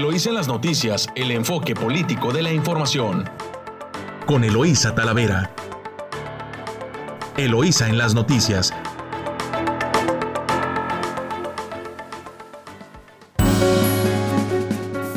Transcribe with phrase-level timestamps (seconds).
[0.00, 3.28] Eloísa en las noticias, el enfoque político de la información.
[4.26, 5.54] Con Eloísa Talavera.
[7.36, 8.72] Eloísa en las noticias.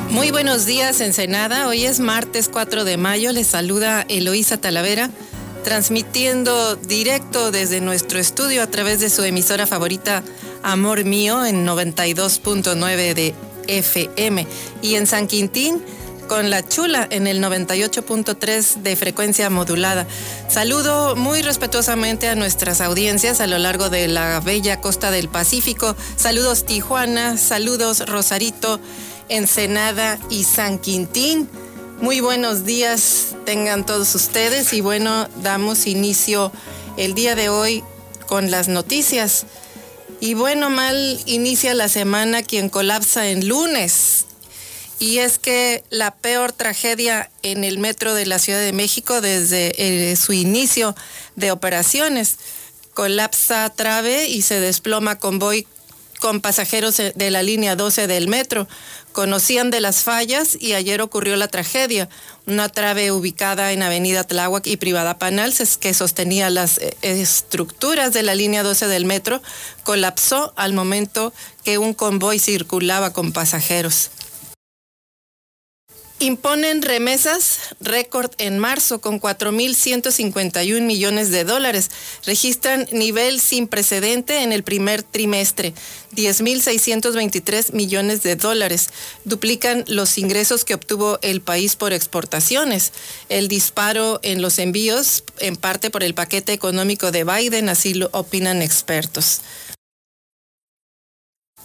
[0.09, 1.69] Muy buenos días, Ensenada.
[1.69, 3.31] Hoy es martes 4 de mayo.
[3.31, 5.09] Les saluda Eloísa Talavera,
[5.63, 10.23] transmitiendo directo desde nuestro estudio a través de su emisora favorita
[10.61, 13.33] Amor Mío en 92.9 de
[13.67, 14.47] FM
[14.81, 15.81] y en San Quintín
[16.27, 20.07] con la chula en el 98.3 de frecuencia modulada.
[20.47, 25.95] Saludo muy respetuosamente a nuestras audiencias a lo largo de la bella costa del Pacífico.
[26.15, 28.79] Saludos Tijuana, saludos Rosarito,
[29.29, 31.49] Ensenada y San Quintín.
[32.01, 36.51] Muy buenos días tengan todos ustedes y bueno, damos inicio
[36.97, 37.83] el día de hoy
[38.27, 39.45] con las noticias.
[40.23, 44.23] Y bueno, mal inicia la semana quien colapsa en lunes.
[44.97, 49.73] Y es que la peor tragedia en el metro de la Ciudad de México desde
[49.75, 50.95] eh, su inicio
[51.35, 52.37] de operaciones.
[52.93, 55.67] Colapsa trave y se desploma convoy
[56.21, 58.65] con pasajeros de la línea 12 del metro.
[59.13, 62.09] Conocían de las fallas y ayer ocurrió la tragedia.
[62.47, 68.23] Una trave ubicada en Avenida Tláhuac y Privada Panal, que sostenía las eh, estructuras de
[68.23, 69.41] la línea 12 del metro,
[69.83, 71.31] colapsó al momento
[71.63, 74.09] que un convoy circulaba con pasajeros.
[76.23, 81.91] Imponen remesas récord en marzo con 4.151 millones de dólares.
[82.25, 85.73] Registran nivel sin precedente en el primer trimestre,
[86.15, 88.87] 10.623 millones de dólares.
[89.25, 92.93] Duplican los ingresos que obtuvo el país por exportaciones.
[93.27, 98.07] El disparo en los envíos, en parte por el paquete económico de Biden, así lo
[98.13, 99.41] opinan expertos.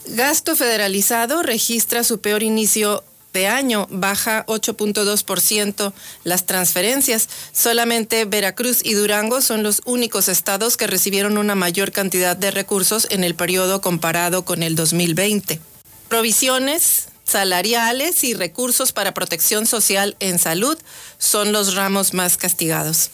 [0.07, 3.05] Gasto federalizado registra su peor inicio
[3.47, 5.93] año baja 8.2%
[6.25, 7.29] las transferencias.
[7.53, 13.07] Solamente Veracruz y Durango son los únicos estados que recibieron una mayor cantidad de recursos
[13.11, 15.61] en el periodo comparado con el 2020.
[16.09, 20.79] Provisiones salariales y recursos para protección social en salud
[21.19, 23.11] son los ramos más castigados.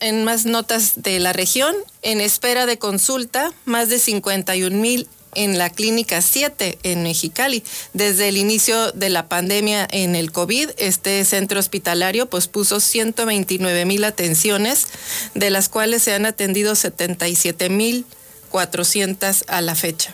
[0.00, 5.56] En más notas de la región, en espera de consulta, más de 51 mil en
[5.56, 7.62] la Clínica 7 en Mexicali.
[7.92, 14.04] Desde el inicio de la pandemia en el COVID, este centro hospitalario pospuso 129 mil
[14.04, 14.86] atenciones,
[15.34, 18.04] de las cuales se han atendido 77 mil
[18.50, 20.12] 400 a la fecha.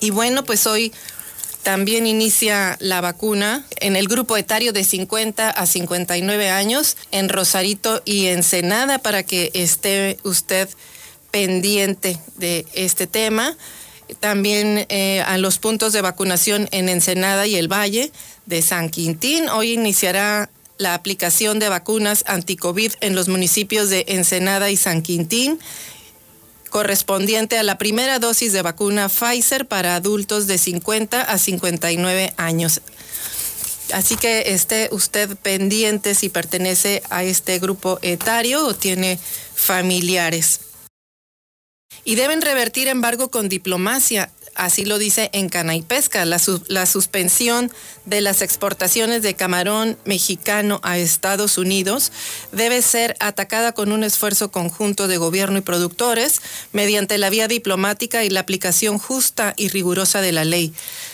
[0.00, 0.92] Y bueno, pues hoy
[1.62, 8.02] también inicia la vacuna en el grupo etario de 50 a 59 años en Rosarito
[8.04, 10.68] y Ensenada para que esté usted
[11.30, 13.56] pendiente de este tema
[14.20, 18.12] también eh, a los puntos de vacunación en Ensenada y el Valle
[18.46, 19.48] de San Quintín.
[19.48, 25.58] Hoy iniciará la aplicación de vacunas anti-COVID en los municipios de Ensenada y San Quintín,
[26.70, 32.80] correspondiente a la primera dosis de vacuna Pfizer para adultos de 50 a 59 años.
[33.92, 39.18] Así que esté usted pendiente si pertenece a este grupo etario o tiene
[39.54, 40.60] familiares
[42.04, 44.30] y deben revertir embargo con diplomacia.
[44.54, 46.38] Así lo dice en Cana y Pesca, la,
[46.86, 47.70] suspensión
[48.06, 52.10] de las exportaciones de camarón mexicano a Estados Unidos
[52.50, 56.40] debe ser atacada con un esfuerzo conjunto de gobierno y productores
[56.72, 60.72] mediante la vía diplomática y la aplicación justa y rigurosa de la ley.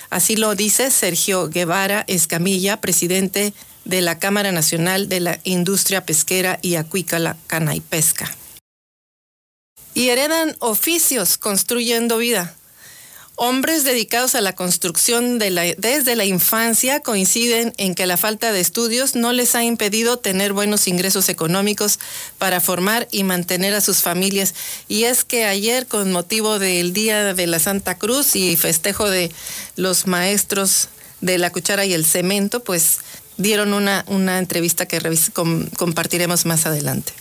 [0.09, 3.53] Así lo dice Sergio Guevara Escamilla, presidente
[3.85, 8.35] de la Cámara Nacional de la Industria Pesquera y Acuícola Cana y Pesca
[9.95, 12.55] y heredan oficios construyendo vida.
[13.37, 19.17] Hombres dedicados a la construcción desde la infancia coinciden en que la falta de estudios
[19.17, 21.99] no les ha impedido tener buenos ingresos económicos
[22.39, 24.55] para formar y mantener a sus familias.
[24.87, 29.33] Y es que ayer, con motivo del Día de la Santa Cruz y festejo de
[29.75, 30.89] los maestros
[31.21, 32.99] de la cuchara y el cemento, pues
[33.37, 35.01] dieron una, una entrevista que
[35.77, 37.13] compartiremos más adelante.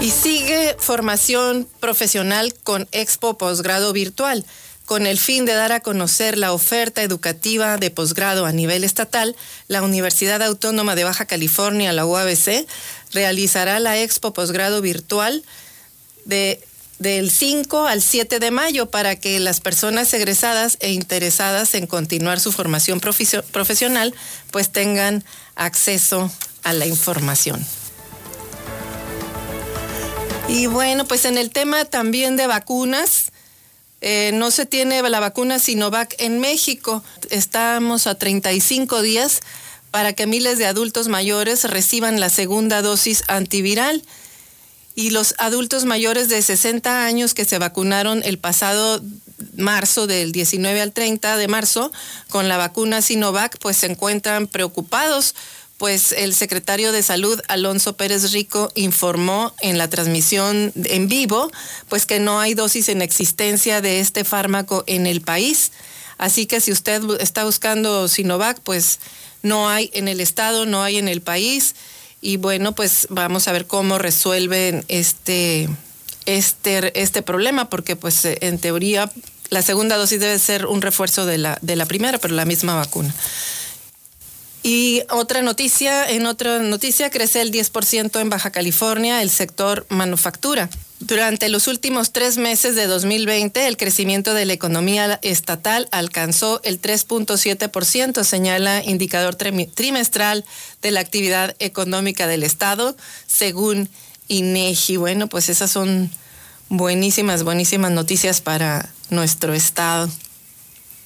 [0.00, 4.44] Y sigue formación profesional con Expo Posgrado Virtual.
[4.84, 9.34] Con el fin de dar a conocer la oferta educativa de posgrado a nivel estatal,
[9.66, 12.64] la Universidad Autónoma de Baja California, la UABC,
[13.12, 15.42] realizará la Expo Posgrado Virtual
[16.24, 16.62] de,
[17.00, 22.38] del 5 al 7 de mayo para que las personas egresadas e interesadas en continuar
[22.38, 24.14] su formación profesional
[24.52, 25.24] pues tengan
[25.56, 26.30] acceso
[26.62, 27.66] a la información.
[30.48, 33.32] Y bueno, pues en el tema también de vacunas,
[34.00, 37.04] eh, no se tiene la vacuna Sinovac en México.
[37.28, 39.40] Estamos a 35 días
[39.90, 44.02] para que miles de adultos mayores reciban la segunda dosis antiviral.
[44.94, 49.02] Y los adultos mayores de 60 años que se vacunaron el pasado
[49.56, 51.92] marzo, del 19 al 30 de marzo,
[52.30, 55.34] con la vacuna Sinovac, pues se encuentran preocupados
[55.78, 61.50] pues el secretario de Salud, Alonso Pérez Rico, informó en la transmisión en vivo,
[61.88, 65.70] pues que no hay dosis en existencia de este fármaco en el país.
[66.18, 68.98] Así que si usted está buscando Sinovac, pues
[69.42, 71.76] no hay en el estado, no hay en el país.
[72.20, 75.68] Y bueno, pues vamos a ver cómo resuelven este,
[76.26, 79.12] este, este problema, porque pues en teoría
[79.50, 82.74] la segunda dosis debe ser un refuerzo de la, de la primera, pero la misma
[82.74, 83.14] vacuna.
[84.70, 90.68] Y otra noticia, en otra noticia crece el 10% en Baja California el sector manufactura.
[91.00, 96.82] Durante los últimos tres meses de 2020, el crecimiento de la economía estatal alcanzó el
[96.82, 100.44] 3.7%, señala indicador trimestral
[100.82, 102.94] de la actividad económica del Estado,
[103.26, 103.88] según
[104.26, 104.98] INEGI.
[104.98, 106.10] Bueno, pues esas son
[106.68, 110.10] buenísimas, buenísimas noticias para nuestro Estado.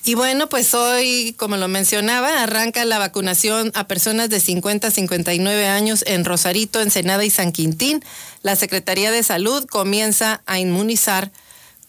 [0.04, 4.90] Y bueno, pues hoy, como lo mencionaba, arranca la vacunación a personas de 50 a
[4.90, 8.02] 59 años en Rosarito, Ensenada y San Quintín.
[8.43, 11.31] La Secretaría de Salud comienza a inmunizar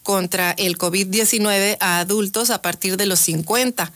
[0.04, 3.90] contra el COVID-19 a adultos a partir de los 50.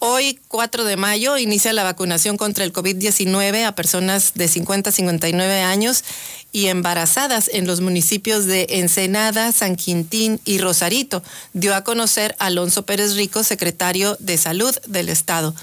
[0.00, 4.92] Hoy, 4 de mayo, inicia la vacunación contra el COVID-19 a personas de 50 a
[4.92, 6.02] 59 años
[6.56, 11.22] y embarazadas en los municipios de Ensenada, San Quintín y Rosarito,
[11.52, 15.54] dio a conocer Alonso Pérez Rico, secretario de Salud del Estado.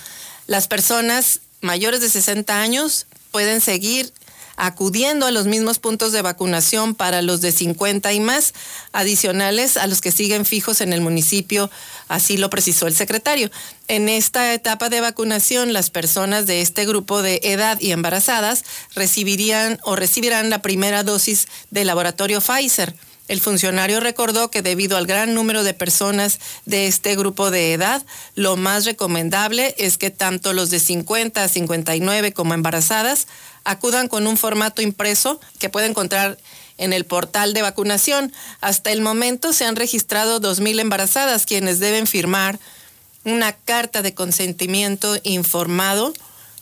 [0.46, 4.14] Las personas mayores de 60 años pueden seguir
[4.56, 8.54] acudiendo a los mismos puntos de vacunación para los de 50 y más,
[8.92, 11.70] adicionales a los que siguen fijos en el municipio,
[12.08, 13.50] así lo precisó el secretario.
[13.88, 18.64] En esta etapa de vacunación, las personas de este grupo de edad y embarazadas
[18.96, 22.96] recibirían o recibirán la primera dosis del laboratorio Pfizer.
[23.30, 28.06] El funcionario recordó que debido al gran número de personas de este grupo de edad,
[28.36, 33.28] lo más recomendable es que tanto los de 50 a 59 como embarazadas
[33.64, 36.38] acudan con un formato impreso que puede encontrar
[36.78, 38.34] en el portal de vacunación.
[38.62, 42.60] Hasta el momento se han registrado 2.000 embarazadas quienes deben firmar
[43.24, 46.14] una carta de consentimiento informado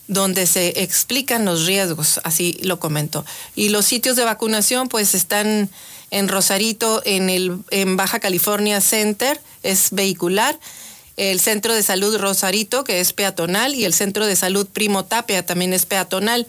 [0.08, 3.24] donde se explican los riesgos, así lo comentó.
[3.54, 5.70] Y los sitios de vacunación pues están
[6.10, 10.58] en Rosarito, en el en Baja California Center, es vehicular,
[11.16, 15.44] el Centro de Salud Rosarito, que es peatonal, y el Centro de Salud Primo Tapia
[15.44, 16.46] también es peatonal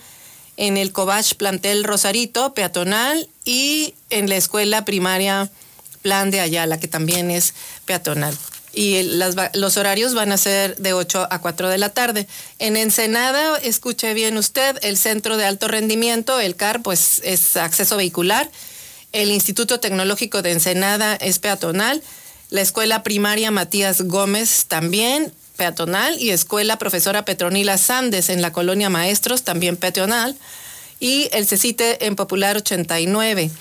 [0.58, 5.50] en el Cobach Plantel Rosarito, peatonal, y en la escuela primaria
[6.02, 7.54] Plan de Ayala, que también es
[7.86, 8.38] peatonal.
[8.76, 12.28] Y los horarios van a ser de 8 a 4 de la tarde.
[12.58, 17.98] En Ensenada, escuche bien usted, el Centro de Alto Rendimiento, el CAR, pues es acceso
[17.98, 18.50] vehicular.
[19.12, 22.02] El Instituto Tecnológico de Ensenada es peatonal.
[22.50, 28.90] La escuela primaria Matías Gómez también peatonal y Escuela Profesora Petronila Sandes en la colonia
[28.90, 30.36] Maestros, también peatonal,
[31.00, 33.52] y el CECITE en Popular 89.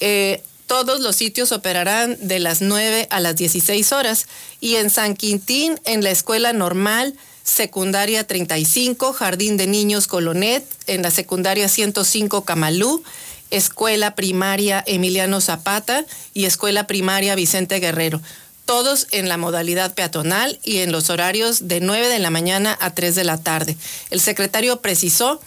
[0.00, 4.26] Eh, todos los sitios operarán de las 9 a las 16 horas
[4.60, 7.14] y en San Quintín, en la Escuela Normal,
[7.44, 13.02] Secundaria 35, Jardín de Niños Colonet, en la Secundaria 105 Camalú,
[13.50, 18.22] Escuela Primaria Emiliano Zapata y Escuela Primaria Vicente Guerrero
[18.64, 22.94] todos en la modalidad peatonal y en los horarios de 9 de la mañana a
[22.94, 23.76] 3 de la tarde.
[24.10, 25.40] El secretario precisó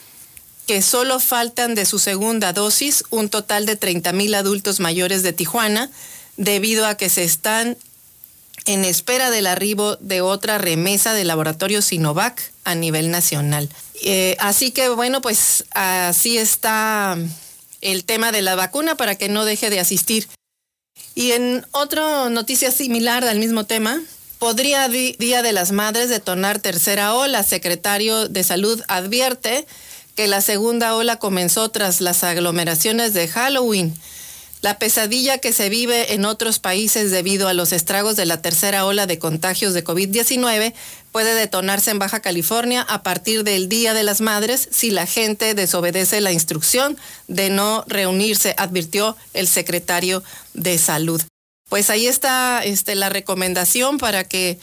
[0.68, 5.34] que solo faltan de su segunda dosis un total de 30 mil adultos mayores de
[5.34, 5.92] Tijuana,
[6.38, 7.78] debido a que se están
[8.66, 13.70] en espera del arribo de otra remesa del laboratorio Sinovac a nivel nacional.
[14.04, 17.18] Eh, así que bueno, pues así está
[17.82, 20.28] el tema de la vacuna para que no deje de asistir
[21.16, 24.02] y en otra noticia similar al mismo tema,
[24.38, 27.42] podría Día de las Madres detonar tercera ola.
[27.44, 29.66] Secretario de Salud advierte
[30.16, 33.94] que la segunda ola comenzó tras las aglomeraciones de Halloween.
[34.62, 38.86] La pesadilla que se vive en otros países debido a los estragos de la tercera
[38.86, 40.74] ola de contagios de COVID-19
[41.16, 45.54] puede detonarse en Baja California a partir del Día de las Madres si la gente
[45.54, 46.98] desobedece la instrucción
[47.30, 51.22] de no reunirse, advirtió el secretario de Salud.
[51.70, 54.60] Pues ahí está este, la recomendación para que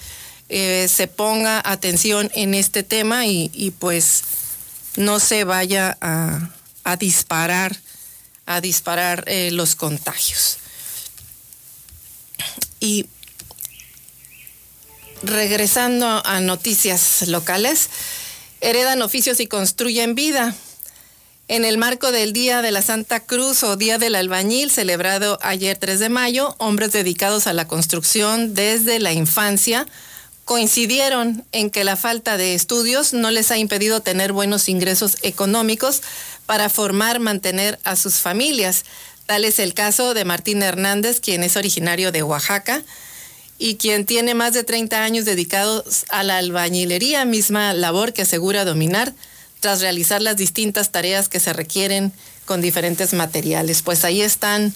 [0.51, 4.23] eh, se ponga atención en este tema y, pues
[4.97, 7.79] no se vaya a, disparar
[8.45, 10.59] a disparar eh, los contagios.
[12.79, 13.07] Y
[15.23, 17.89] regresando a noticias locales,
[18.61, 20.55] heredan oficios y construyen vida.
[21.49, 25.77] En el marco del Día de la Santa Cruz o Día del Albañil, celebrado ayer
[25.77, 29.87] 3 de mayo, hombres dedicados a la construcción desde la infancia
[30.45, 36.03] coincidieron en que la falta de estudios no les ha impedido tener buenos ingresos económicos
[36.47, 38.85] para formar, mantener a sus familias.
[39.27, 42.83] Tal es el caso de Martín Hernández, quien es originario de Oaxaca
[43.63, 48.65] y quien tiene más de 30 años dedicados a la albañilería, misma labor que asegura
[48.65, 49.15] dominar
[49.61, 52.13] tras realizar las distintas tareas que se requieren
[52.45, 53.83] con diferentes materiales.
[53.83, 54.75] Pues ahí están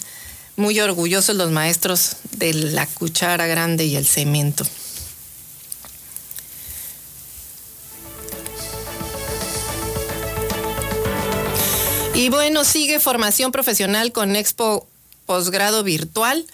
[0.55, 4.65] muy orgullosos los maestros de la cuchara grande y el cemento.
[12.15, 14.87] Y bueno, sigue formación profesional con Expo
[15.25, 16.47] Posgrado Virtual.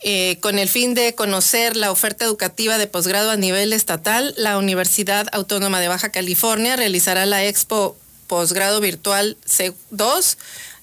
[0.00, 4.58] Eh, con el fin de conocer la oferta educativa de posgrado a nivel estatal, la
[4.58, 10.36] Universidad Autónoma de Baja California realizará la Expo Posgrado Virtual C2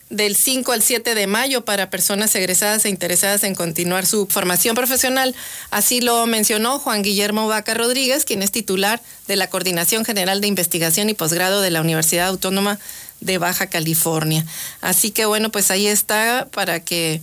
[0.10, 4.76] del 5 al 7 de mayo para personas egresadas e interesadas en continuar su formación
[4.76, 5.36] profesional.
[5.72, 10.48] Así lo mencionó Juan Guillermo Vaca Rodríguez, quien es titular de la Coordinación General de
[10.48, 12.80] Investigación y Posgrado de la Universidad Autónoma
[13.22, 14.46] de Baja California.
[14.82, 17.22] Así que bueno, pues ahí está para que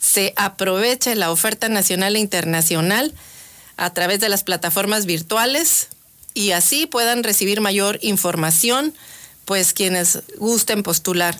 [0.00, 3.14] se aproveche la oferta nacional e internacional
[3.76, 5.88] a través de las plataformas virtuales
[6.34, 8.94] y así puedan recibir mayor información,
[9.44, 11.36] pues quienes gusten postular.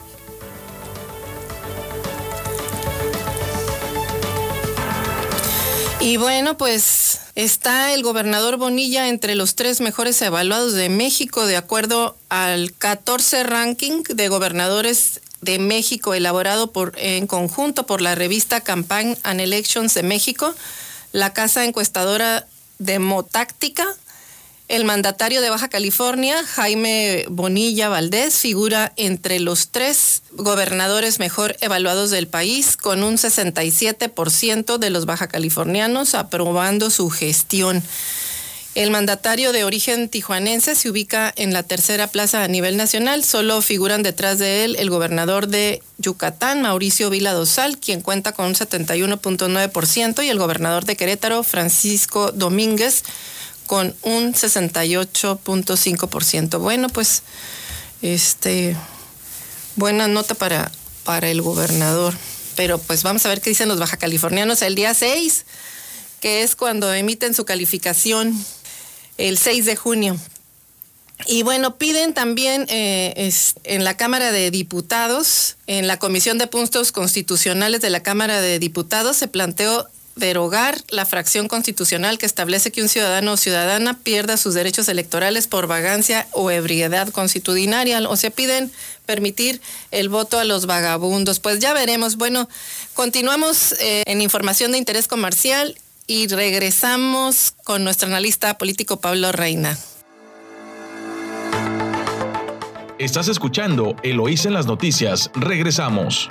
[6.01, 11.59] Y bueno, pues está el gobernador Bonilla entre los tres mejores evaluados de México de
[11.59, 18.61] acuerdo al 14 ranking de gobernadores de México elaborado por, en conjunto por la revista
[18.61, 20.55] Campaign and Elections de México,
[21.13, 22.47] la casa encuestadora
[22.79, 23.87] Demotáctica,
[24.69, 32.11] el mandatario de Baja California, Jaime Bonilla Valdés, figura entre los tres gobernadores mejor evaluados
[32.11, 37.83] del país, con un 67% de los baja californianos aprobando su gestión.
[38.77, 43.25] El mandatario de origen tijuanense se ubica en la tercera plaza a nivel nacional.
[43.25, 48.47] Solo figuran detrás de él el gobernador de Yucatán, Mauricio Vila Dosal, quien cuenta con
[48.47, 53.03] un 71.9%, y el gobernador de Querétaro, Francisco Domínguez,
[53.67, 56.61] con un 68.5%.
[56.61, 57.25] Bueno, pues,
[58.03, 58.77] este,
[59.75, 60.71] buena nota para,
[61.03, 62.15] para el gobernador.
[62.55, 65.45] Pero pues vamos a ver qué dicen los baja californianos el día 6,
[66.21, 68.33] que es cuando emiten su calificación
[69.29, 70.17] el 6 de junio.
[71.27, 73.31] Y bueno, piden también eh,
[73.65, 78.59] en la Cámara de Diputados, en la Comisión de Puntos Constitucionales de la Cámara de
[78.59, 79.87] Diputados, se planteó
[80.17, 85.47] derogar la fracción constitucional que establece que un ciudadano o ciudadana pierda sus derechos electorales
[85.47, 88.01] por vagancia o ebriedad constitucionaria.
[88.09, 88.73] O se piden
[89.07, 89.61] permitir
[89.91, 91.39] el voto a los vagabundos.
[91.39, 92.17] Pues ya veremos.
[92.17, 92.49] Bueno,
[92.95, 95.77] continuamos eh, en información de interés comercial
[96.11, 99.79] y regresamos con nuestro analista político Pablo Reina.
[102.99, 105.31] Estás escuchando Eloísa en las noticias.
[105.35, 106.29] Regresamos.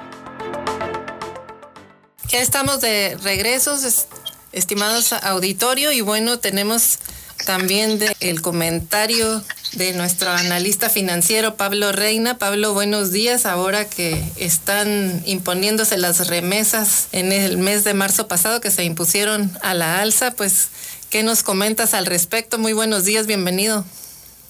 [2.28, 4.08] Ya estamos de regresos,
[4.52, 7.00] estimados auditorio, y bueno, tenemos
[7.46, 9.42] también el comentario
[9.74, 12.38] de nuestro analista financiero Pablo Reina.
[12.38, 13.46] Pablo, buenos días.
[13.46, 19.58] Ahora que están imponiéndose las remesas en el mes de marzo pasado que se impusieron
[19.62, 20.70] a la alza, pues,
[21.10, 22.58] ¿qué nos comentas al respecto?
[22.58, 23.86] Muy buenos días, bienvenido.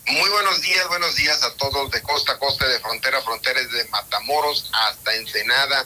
[0.07, 3.61] Muy buenos días, buenos días a todos de costa a costa, de frontera a frontera,
[3.61, 5.85] de Matamoros hasta Ensenada.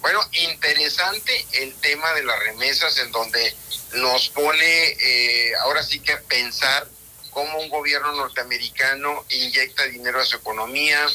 [0.00, 3.56] Bueno, interesante el tema de las remesas en donde
[3.94, 6.86] nos pone eh, ahora sí que pensar
[7.34, 11.06] cómo un gobierno norteamericano inyecta dinero a su economía,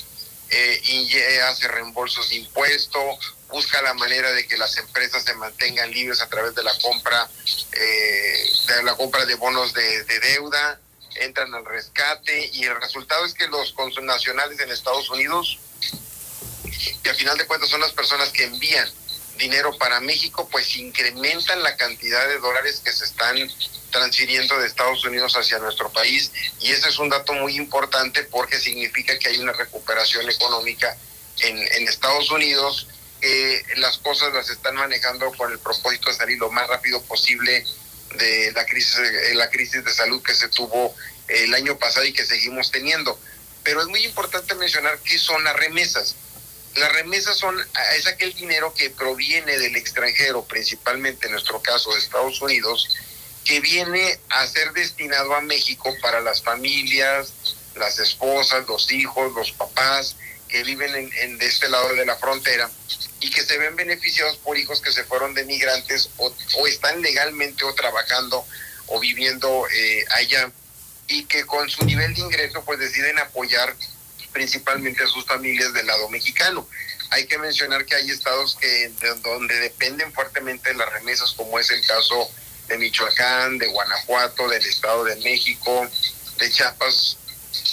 [0.51, 6.21] eh, hace reembolsos de impuestos, busca la manera de que las empresas se mantengan libres
[6.21, 7.27] a través de la compra,
[7.71, 10.79] eh, de la compra de bonos de, deuda,
[11.15, 13.73] entran al rescate y el resultado es que los
[14.03, 15.57] nacionales en Estados Unidos,
[17.03, 18.89] que al final de cuentas son las personas que envían
[19.39, 23.35] dinero para México, pues incrementan la cantidad de dólares que se están
[23.89, 28.59] transfiriendo de Estados Unidos hacia nuestro país y ese es un dato muy importante porque
[28.59, 30.95] significa que hay una recuperación económica
[31.39, 32.87] en, Estados Unidos.
[33.21, 37.65] Eh, las cosas las están manejando con el propósito de salir lo más rápido posible
[38.15, 40.95] de la crisis, de la crisis de salud que se tuvo
[41.27, 43.19] el año pasado y que seguimos teniendo.
[43.63, 46.15] Pero es muy importante mencionar qué son las remesas.
[46.75, 47.57] Las remesas son,
[47.97, 52.89] es aquel dinero que proviene del extranjero, principalmente en nuestro caso de Estados Unidos,
[53.43, 57.33] que viene a ser destinado a México para las familias,
[57.75, 60.15] las esposas, los hijos, los papás
[60.47, 62.69] que viven en, de este lado de la frontera
[63.21, 66.33] y que se ven beneficiados por hijos que se fueron de migrantes o,
[66.67, 68.45] están legalmente o trabajando
[68.87, 70.51] o viviendo eh, allá
[71.07, 73.75] y que con su nivel de ingreso pues deciden apoyar
[74.31, 76.67] principalmente a sus familias del lado mexicano.
[77.11, 78.91] Hay que mencionar que hay estados que
[79.23, 82.29] donde dependen fuertemente de las remesas, como es el caso
[82.67, 85.87] de Michoacán, de Guanajuato, del Estado de México,
[86.37, 87.17] de Chiapas,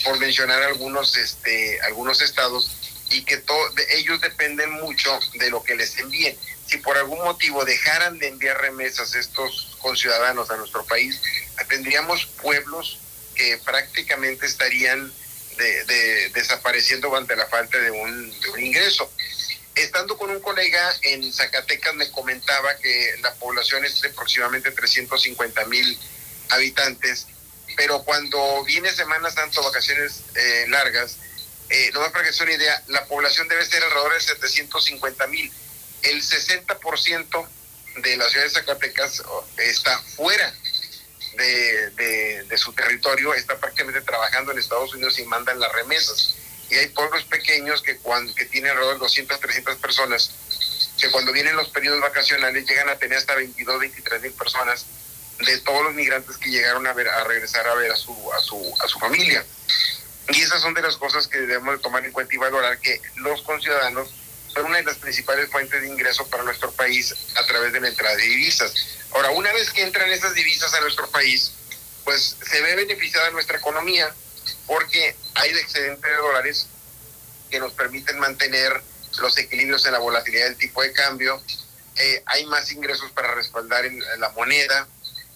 [0.04, 2.70] por mencionar algunos, este, algunos estados,
[3.10, 3.42] y que
[3.90, 6.36] ellos dependen mucho de lo que les envíen.
[6.66, 11.20] Si por algún motivo dejaran de enviar remesas estos conciudadanos a nuestro país,
[11.68, 12.98] tendríamos pueblos
[13.34, 15.12] que prácticamente estarían
[15.56, 19.10] de, desapareciendo ante la falta de un, ingreso.
[19.74, 25.64] Estando con un colega en Zacatecas me comentaba que la población es de aproximadamente 350
[25.66, 25.98] mil
[26.48, 27.26] habitantes,
[27.76, 31.18] pero cuando viene Semana Santa, vacaciones eh, largas,
[31.68, 35.26] eh, no me para que sea una idea, la población debe ser alrededor de 750
[35.26, 35.52] mil.
[36.02, 37.48] El 60%
[37.96, 40.54] de la ciudad de Zacatecas oh, está fuera
[41.36, 46.36] de, su territorio está prácticamente trabajando en Estados Unidos y mandan las remesas.
[46.70, 50.30] Y hay pueblos pequeños que, cuando, que tienen alrededor de 200, 300 personas,
[50.98, 54.86] que cuando vienen los periodos vacacionales llegan a tener hasta 22, 23 mil personas
[55.38, 58.40] de todos los migrantes que llegaron a, ver, a regresar a ver a su, a,
[58.40, 59.44] su, a su familia.
[60.28, 63.00] Y esas son de las cosas que debemos de tomar en cuenta y valorar que
[63.16, 64.08] los conciudadanos
[64.56, 67.88] son una de las principales fuentes de ingreso para nuestro país a través de la
[67.88, 68.72] entrada de divisas.
[69.12, 71.52] Ahora, una vez que entran esas divisas a nuestro país,
[72.04, 74.12] pues se ve beneficiada nuestra economía
[74.66, 76.68] porque hay de excedente de dólares
[77.50, 78.80] que nos permiten mantener
[79.18, 81.42] los equilibrios en la volatilidad del tipo de cambio,
[81.96, 84.86] eh, hay más ingresos para respaldar en, la moneda,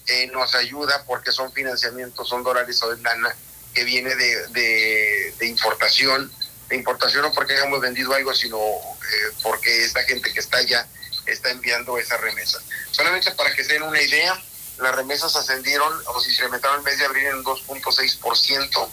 [0.07, 3.35] eh, nos ayuda porque son financiamientos, son dólares o de lana
[3.73, 6.31] que viene de, de, importación,
[6.75, 10.87] importación no porque hayamos vendido algo, sino eh, porque esta gente que está allá
[11.25, 12.59] está enviando esa remesa.
[12.91, 14.41] Solamente para que se den una idea,
[14.79, 18.89] las remesas ascendieron o se incrementaron el mes de abril en 2.6%,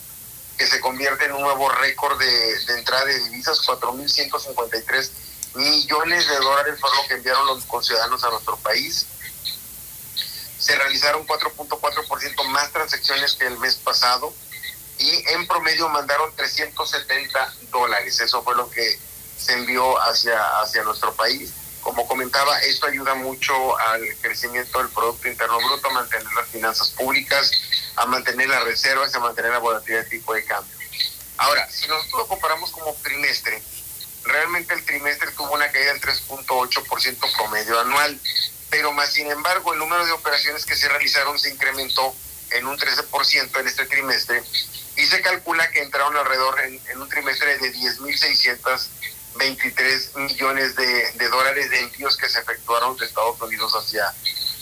[0.57, 5.11] que se convierte en un nuevo récord de, de entrada de divisas, 4.153
[5.55, 9.07] millones de dólares fue lo que enviaron los conciudadanos a nuestro país.
[10.59, 14.35] Se realizaron 4.4% más transacciones que el mes pasado
[14.99, 18.21] y en promedio mandaron 370 dólares.
[18.21, 18.99] Eso fue lo que
[19.37, 21.53] se envió hacia, hacia nuestro país.
[21.81, 26.91] Como comentaba, esto ayuda mucho al crecimiento del Producto Interno Bruto, a mantener las finanzas
[26.91, 27.51] públicas,
[27.97, 30.77] a mantener las reservas, a mantener la volatilidad de tipo de cambio.
[31.39, 33.63] Ahora, si nosotros lo comparamos como trimestre,
[34.25, 38.21] realmente el trimestre tuvo una caída del 3.8% promedio anual,
[38.71, 42.15] pero más sin embargo el número de operaciones que se realizaron se incrementó
[42.51, 44.43] en un 13% en este trimestre
[44.97, 48.89] y se calcula que entraron alrededor en, un trimestre de 10.600
[49.37, 54.13] 23 millones de, dólares de envíos que se efectuaron de Estados Unidos hacia,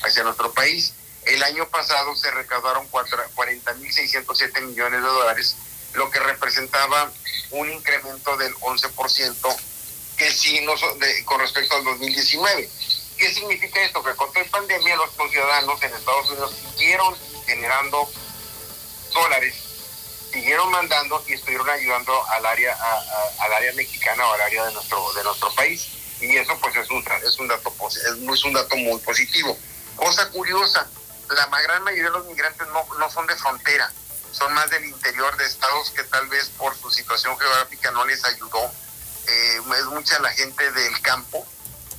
[0.02, 0.92] hacia nuestro país.
[1.24, 5.56] El año pasado se recaudaron 40.607 millones de dólares,
[5.94, 7.10] lo que representaba
[7.52, 9.56] un incremento del 11%
[10.16, 12.68] que sí no, de, con respecto al 2019.
[13.18, 14.02] ¿Qué significa esto?
[14.02, 18.10] Que con la pandemia los ciudadanos en Estados Unidos siguieron generando
[19.12, 19.54] dólares
[20.32, 22.76] siguieron mandando y estuvieron ayudando al área
[23.40, 25.88] al área mexicana o al área de nuestro de nuestro país.
[26.20, 27.72] Y eso pues es un es un dato
[28.32, 29.56] es, un dato muy positivo.
[29.96, 30.86] Cosa curiosa
[31.28, 33.90] la gran mayoría de los migrantes no, no son de frontera
[34.32, 38.24] son más del interior de estados que tal vez por su situación geográfica no les
[38.24, 38.70] ayudó
[39.26, 41.44] eh, es mucha la gente del campo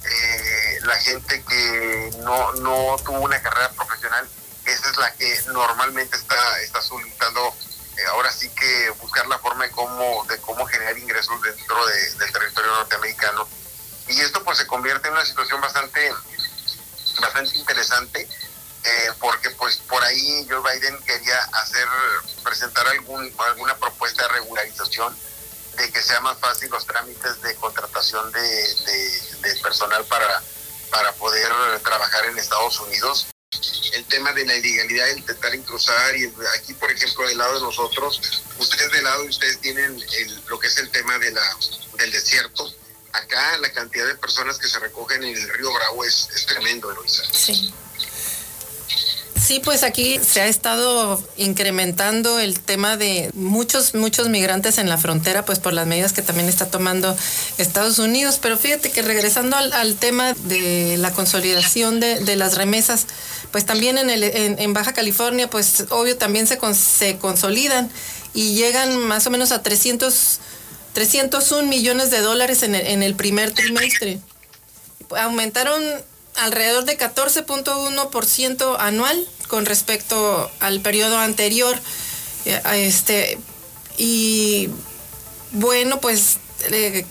[0.06, 4.30] eh, la gente que no, no tuvo una carrera profesional
[4.68, 7.54] esa es la que normalmente está, está solicitando
[7.98, 12.32] eh, ahora sí que buscar la forma de cómo, de cómo generar ingresos dentro del
[12.32, 13.48] territorio norteamericano.
[14.08, 16.14] Y esto pues se convierte en una situación bastante,
[17.20, 18.30] bastante interesante,
[18.84, 21.88] eh, porque pues por ahí Joe Biden quería hacer,
[22.44, 25.18] presentar algún, alguna propuesta de regularización
[25.76, 28.76] de que sea más fácil los trámites de contratación de,
[29.42, 30.42] de personal para,
[30.92, 33.28] para poder trabajar en Estados Unidos
[33.94, 36.26] el tema de la ilegalidad, de intentar incruzar y
[36.58, 40.00] aquí, por ejemplo, del lado de nosotros, ustedes del lado, ustedes tienen
[40.48, 41.58] lo que es el tema de la,
[41.98, 42.72] del desierto.
[43.14, 46.92] Acá la cantidad de personas que se recogen en el río Bravo es, es tremendo,
[46.92, 47.24] Eloisa.
[47.32, 47.74] Sí.
[49.48, 54.98] Sí, pues aquí se ha estado incrementando el tema de muchos, muchos migrantes en la
[54.98, 57.16] frontera, pues por las medidas que también está tomando
[57.58, 58.40] Estados Unidos.
[58.42, 63.08] Pero fíjate que regresando al, tema de la consolidación de, las remesas,
[63.54, 67.90] pues también en, el, en, Baja California, pues obvio también se, se consolidan
[68.34, 70.40] y llegan más o menos a 300,
[70.92, 74.20] 301 millones de dólares en el, en el primer trimestre.
[75.18, 75.82] Aumentaron
[76.38, 81.78] alrededor de 14.1% anual con respecto al periodo anterior.
[82.46, 83.38] Eh, este,
[83.98, 84.70] y
[85.52, 86.38] bueno, pues
[86.72, 87.06] eh,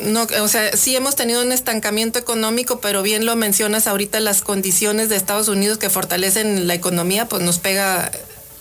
[0.00, 4.42] no, o sea, sí hemos tenido un estancamiento económico, pero bien lo mencionas ahorita, las
[4.42, 8.10] condiciones de Estados Unidos que fortalecen la economía, pues nos pega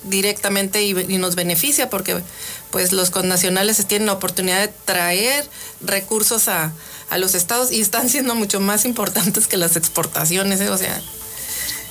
[0.04, 2.22] directamente y, y, nos beneficia porque
[2.72, 5.45] pues los connacionales tienen la oportunidad de traer
[5.82, 6.74] recursos a,
[7.10, 10.69] a los estados y están siendo mucho más importantes que las exportaciones, ¿eh?
[10.69, 11.02] o sea.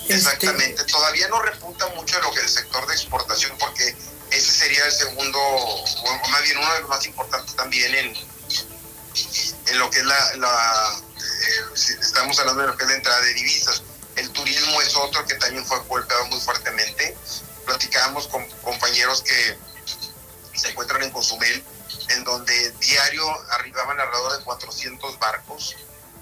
[0.03, 3.95] Este, Exactamente, todavía no repunta mucho lo que el sector de exportación porque
[4.31, 8.17] ese sería el segundo, o más bien uno de los más importantes también en,
[9.67, 11.03] en lo que es la,
[12.01, 13.83] estamos hablando de lo que es la entrada de divisas.
[14.17, 17.17] El turismo es otro que también fue golpeado muy fuertemente.
[17.65, 19.57] Platicábamos con compañeros que
[20.55, 21.63] se encuentran en Cozumel
[22.11, 25.77] en donde diario arribaban alrededor de 400 barcos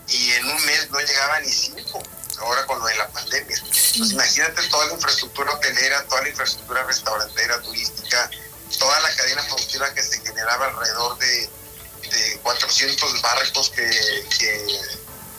[0.08, 2.02] y en un mes no llegaban ni cinco,
[2.38, 3.56] ahora con lo de la pandemia.
[3.60, 8.30] Pues imagínate toda la infraestructura hotelera, toda la infraestructura restaurantera, turística,
[8.78, 11.50] toda la cadena productiva que se generaba alrededor de,
[12.10, 14.80] de 400 barcos que, que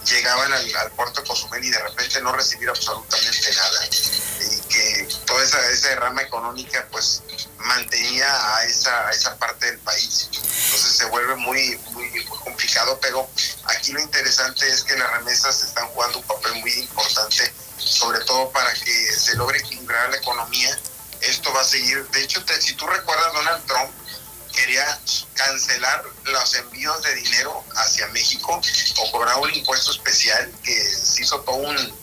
[0.08, 3.86] llegaban al, puerto de Cozumel y de repente no recibir absolutamente nada.
[3.86, 7.24] Y que toda esa, esa derrama económica pues
[7.60, 10.30] mantenía a esa, a esa parte del país.
[10.34, 13.30] Entonces se vuelve muy, muy, complicado, pero
[13.66, 18.50] aquí lo interesante es que las remesas están jugando un papel muy importante, sobre todo
[18.52, 20.78] para que se logre equilibrar la economía.
[21.22, 23.92] Esto va a seguir, de hecho, si tú recuerdas, Donald Trump
[24.58, 25.00] quería
[25.36, 28.60] cancelar los envíos de dinero hacia México
[28.98, 31.94] o cobrar un impuesto especial que se hizo todo un,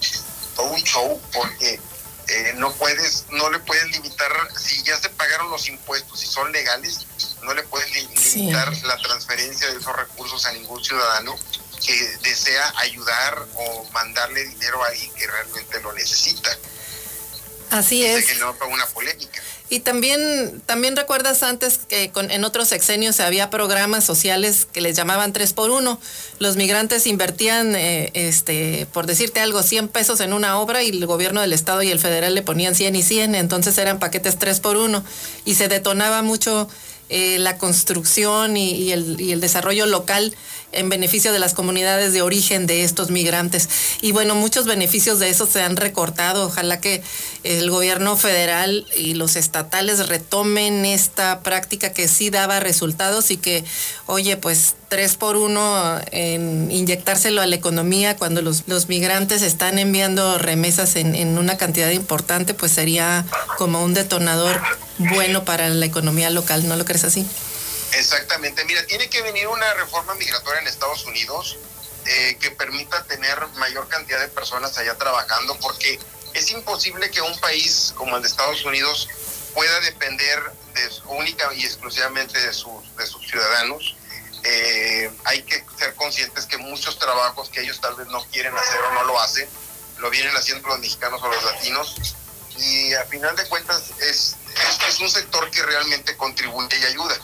[0.55, 1.81] todo un show porque
[2.29, 6.51] eh, no puedes, no le puedes limitar, si ya se pagaron los impuestos y son
[6.53, 7.07] legales,
[7.43, 11.37] no le puedes limitar la transferencia de esos recursos a ningún ciudadano
[11.85, 16.57] que desea ayudar o mandarle dinero ahí que realmente lo necesita.
[17.71, 18.27] Así es.
[18.27, 19.43] Que no una polémica.
[19.71, 24.95] Y también, también recuerdas antes que con, en otros sexenios había programas sociales que les
[24.95, 25.99] llamaban 3 por 1
[26.39, 31.07] Los migrantes invertían, eh, este, por decirte algo, 100 pesos en una obra y el
[31.07, 34.61] gobierno del estado y el federal le ponían 100 y 100, entonces eran paquetes 3
[34.61, 35.03] por 1
[35.47, 36.69] y se detonaba mucho
[37.09, 40.35] eh, la construcción y, el, y el desarrollo local
[40.75, 43.69] en beneficio de las comunidades de origen de estos migrantes.
[44.01, 46.47] Y bueno, muchos beneficios de eso se han recortado.
[46.47, 47.03] Ojalá que
[47.43, 53.65] el gobierno federal y los estatales retomen esta práctica que sí daba resultados y que,
[54.07, 59.79] oye, pues tres por uno en inyectárselo a la economía cuando los, los migrantes están
[59.79, 63.25] enviando remesas en, en una cantidad importante, pues sería
[63.59, 64.61] como un detonador
[64.99, 67.27] bueno para la economía local, ¿no lo crees así?
[67.97, 68.65] Exactamente.
[68.65, 71.59] Mira, tiene que venir una reforma migratoria en Estados Unidos
[72.07, 75.99] eh, que permita tener mayor cantidad de personas allá trabajando, porque
[76.35, 79.09] es imposible que un país como el de Estados Unidos
[79.55, 80.39] pueda depender
[80.75, 82.85] de, única y exclusivamente de sus,
[83.29, 83.97] ciudadanos.
[84.43, 88.79] Eh, hay que ser conscientes que muchos trabajos que ellos tal vez no quieren hacer
[88.81, 89.49] o no lo hacen,
[89.99, 92.15] lo vienen haciendo los mexicanos o los latinos.
[92.59, 94.37] Y a final de cuentas es
[95.01, 97.19] un sector que realmente contribuye y ayuda.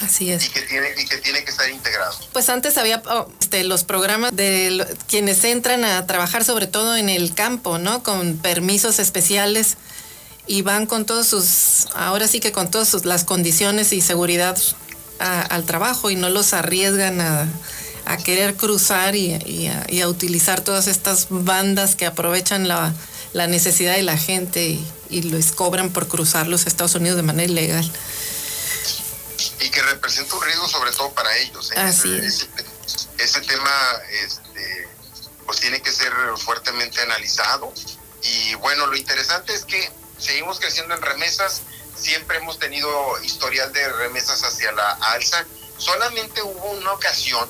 [0.00, 0.46] Así es.
[0.46, 2.14] Y que tiene, y que, tiene que estar integrado.
[2.32, 7.08] Pues antes había oh, este, los programas de quienes entran a trabajar sobre todo en
[7.08, 8.02] el campo, ¿no?
[8.02, 9.76] Con permisos especiales
[10.46, 14.56] y van con todos sus, ahora sí que con todas sus, las condiciones y seguridad
[15.18, 17.48] al trabajo y no los arriesgan a,
[18.06, 22.94] a querer cruzar y, y, a, utilizar todas estas bandas que aprovechan la,
[23.32, 27.24] la necesidad de la gente y, y les cobran por cruzar los Estados Unidos de
[27.24, 27.90] manera ilegal
[29.60, 31.70] y que representa un riesgo sobre todo para ellos.
[31.72, 32.20] ¿eh?
[33.18, 34.88] ese, tema este,
[35.46, 37.72] pues tiene que ser fuertemente analizado.
[38.22, 41.62] Y bueno, lo interesante es que seguimos creciendo en remesas,
[41.96, 45.44] siempre hemos tenido historial de remesas hacia la alza,
[45.78, 47.48] solamente hubo una ocasión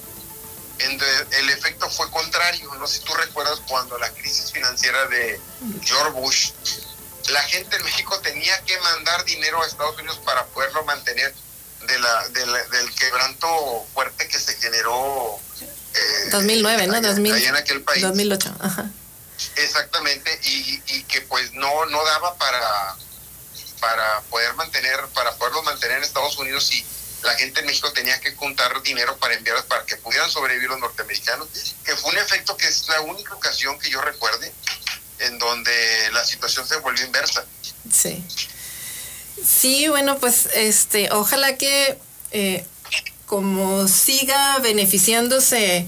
[0.79, 5.07] en donde el efecto fue contrario, no sé si tú recuerdas cuando la crisis financiera
[5.07, 5.41] de
[5.83, 6.51] George Bush,
[7.31, 11.35] la gente en México tenía que mandar dinero a Estados Unidos para poderlo mantener
[11.89, 15.41] de la, del quebranto fuerte que se generó.
[15.61, 17.01] Eh, 2009, ¿no?
[17.01, 18.03] 2000, en aquel país.
[18.03, 18.91] 2008, ajá.
[19.57, 22.97] Exactamente, y, y que pues no, no daba para,
[23.81, 26.85] para poder mantener, para poderlos mantener en Estados Unidos y
[27.23, 30.79] la gente en México tenía que juntar dinero para enviarlos para que pudieran sobrevivir los
[30.79, 31.49] norteamericanos,
[31.85, 34.53] que fue un efecto que es la única ocasión que yo recuerde
[35.21, 37.45] en donde la situación se volvió inversa.
[37.93, 38.25] Sí.
[39.45, 41.99] Sí, bueno, pues este, ojalá que
[42.33, 42.65] eh,
[43.27, 45.87] como siga beneficiándose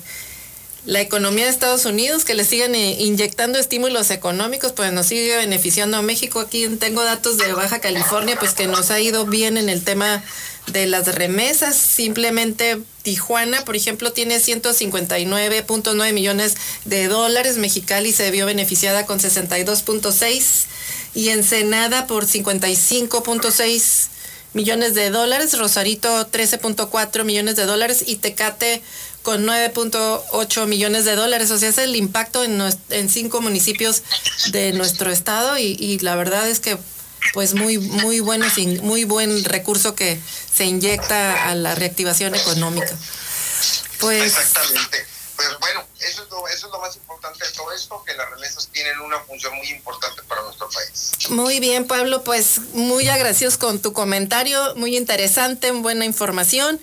[0.87, 5.37] la economía de Estados Unidos, que le sigan eh, inyectando estímulos económicos, pues nos sigue
[5.37, 6.41] beneficiando a México.
[6.41, 10.23] Aquí tengo datos de Baja California, pues que nos ha ido bien en el tema
[10.67, 11.77] de las remesas.
[11.77, 17.59] Simplemente Tijuana, por ejemplo, tiene 159.9 millones de dólares.
[17.59, 20.67] Mexicali se vio beneficiada con 62.6
[21.15, 24.09] y Ensenada por 55.6
[24.53, 25.59] millones de dólares.
[25.59, 28.83] Rosarito 13.4 millones de dólares y Tecate
[29.23, 31.51] con 9.8 millones de dólares.
[31.51, 34.03] O sea, es el impacto en, en cinco municipios
[34.51, 36.79] de nuestro estado y, la verdad es que
[37.35, 38.47] pues muy muy bueno
[38.83, 40.19] muy buen recurso que
[40.53, 42.97] se inyecta a la reactivación económica.
[43.99, 45.10] Pues exactamente.
[45.41, 48.29] Pues bueno, eso es, lo, eso es lo más importante de todo esto, que las
[48.29, 51.13] remesas tienen una función muy importante para nuestro país.
[51.31, 56.79] Muy bien, Pablo, pues muy agradecidos con tu comentario, muy interesante, buena información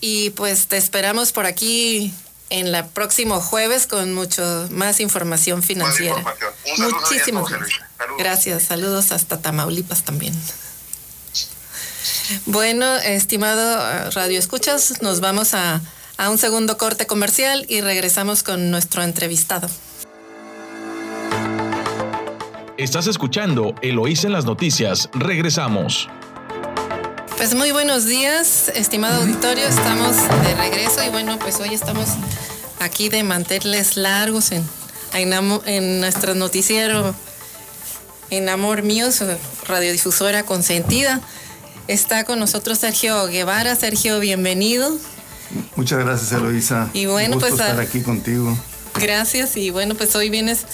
[0.00, 2.14] y pues te esperamos por aquí
[2.48, 6.24] en el próximo jueves con mucho más información financiera.
[6.78, 7.80] Muchísimas gracias.
[8.16, 10.34] Gracias, saludos hasta Tamaulipas también.
[12.46, 15.82] Bueno, estimado eh, Radio Escuchas, nos vamos a,
[16.18, 19.70] a un segundo corte comercial y regresamos con nuestro entrevistado.
[22.76, 25.08] Estás escuchando Eloísa en las noticias.
[25.14, 26.08] Regresamos.
[27.36, 29.64] Pues muy buenos días, estimado auditorio.
[29.64, 32.08] Estamos de regreso y bueno, pues hoy estamos
[32.80, 34.64] aquí de mantenerles largos en,
[35.14, 37.14] en nuestro noticiero
[38.30, 39.24] en Amor Mío, su
[39.66, 41.20] radiodifusora consentida.
[41.86, 43.76] Está con nosotros Sergio Guevara.
[43.76, 44.98] Sergio, bienvenido.
[45.76, 46.90] Muchas gracias, Eloisa.
[46.92, 48.56] Y bueno, pues estar aquí contigo.
[49.00, 49.56] Gracias.
[49.56, 50.66] Y bueno, pues hoy vienes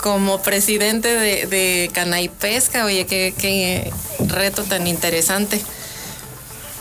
[0.00, 2.84] como presidente de, de Canay Pesca.
[2.84, 3.92] Oye, qué, qué
[4.26, 5.60] reto tan interesante.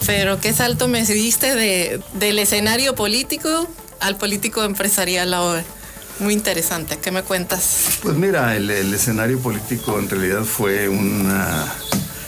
[0.05, 3.67] Pero qué salto me diste de, del escenario político
[3.99, 5.63] al político empresarial ahora.
[6.19, 6.97] Muy interesante.
[6.97, 7.99] ¿Qué me cuentas?
[8.01, 11.71] Pues mira, el, escenario político en realidad fue una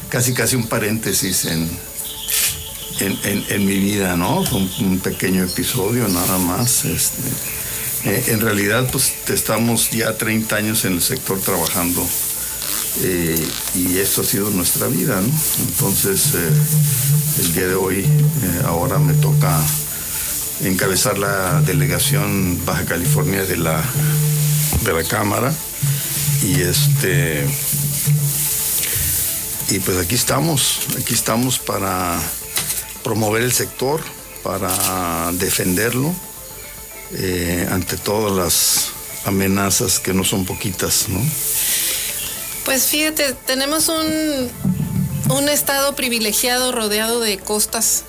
[0.09, 1.69] casi casi un paréntesis en,
[2.99, 4.43] en, mi vida, ¿no?
[4.79, 6.85] Un, pequeño episodio nada más.
[6.85, 7.21] Este,
[8.05, 12.05] eh, en realidad, pues estamos ya 30 años en el sector trabajando
[13.01, 15.31] eh, y esto ha sido nuestra vida, ¿no?
[15.67, 16.49] Entonces, eh,
[17.39, 18.05] el día de hoy,
[18.65, 19.59] ahora me toca
[20.61, 23.81] encabezar la delegación Baja California de la,
[24.83, 25.53] de la Cámara.
[26.43, 27.47] Y este.
[29.69, 32.19] Y pues aquí estamos, aquí estamos para
[33.03, 34.01] promover el sector,
[34.43, 36.13] para defenderlo
[37.13, 38.89] eh, ante todas las
[39.25, 41.21] amenazas que no son poquitas, ¿no?
[42.65, 44.49] Pues fíjate, tenemos un,
[45.29, 48.03] un estado privilegiado rodeado de costas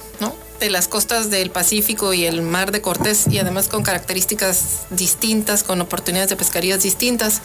[0.61, 5.63] de las costas del Pacífico y el Mar de Cortés y además con características distintas,
[5.65, 7.41] con oportunidades de pescarías distintas.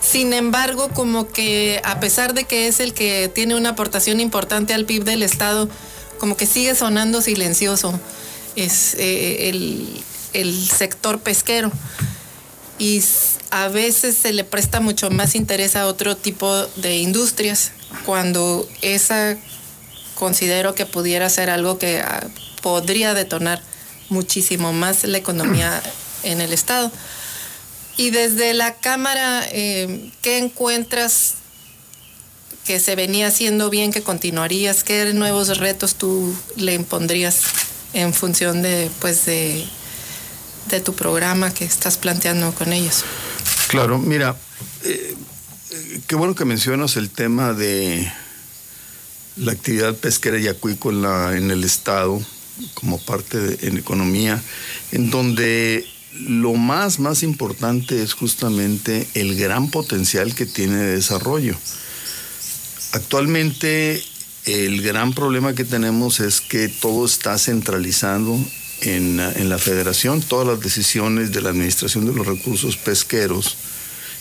[0.00, 4.74] Sin embargo, como que a pesar de que es el que tiene una aportación importante
[4.74, 5.68] al PIB del Estado,
[6.18, 7.98] como que sigue sonando silencioso
[8.56, 10.02] es eh, el,
[10.32, 11.70] el sector pesquero.
[12.78, 13.02] Y
[13.50, 17.72] a veces se le presta mucho más interés a otro tipo de industrias
[18.04, 19.36] cuando esa
[20.14, 22.26] considero que pudiera ser algo que ah,
[22.62, 23.62] podría detonar
[24.08, 25.82] muchísimo más la economía
[26.22, 26.90] en el Estado.
[27.96, 31.34] Y desde la Cámara, eh, ¿qué encuentras
[32.66, 34.82] que se venía haciendo bien, que continuarías?
[34.82, 37.42] ¿Qué nuevos retos tú le impondrías
[37.92, 39.64] en función de, pues, de,
[40.68, 43.04] de tu programa que estás planteando con ellos?
[43.68, 44.36] Claro, mira,
[44.84, 45.14] eh,
[46.06, 48.10] qué bueno que mencionas el tema de
[49.36, 52.20] la actividad pesquera y acuícola en el Estado
[52.74, 54.42] como parte de en economía,
[54.90, 55.86] en donde
[56.18, 61.56] lo más, más importante es justamente el gran potencial que tiene de desarrollo.
[62.92, 64.02] Actualmente
[64.44, 68.38] el gran problema que tenemos es que todo está centralizado
[68.82, 73.56] en, en, la federación, todas las decisiones de la administración de los recursos pesqueros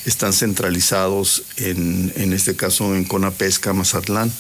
[0.06, 4.32] están centralizados en, en este caso en Conapesca, Mazatlán.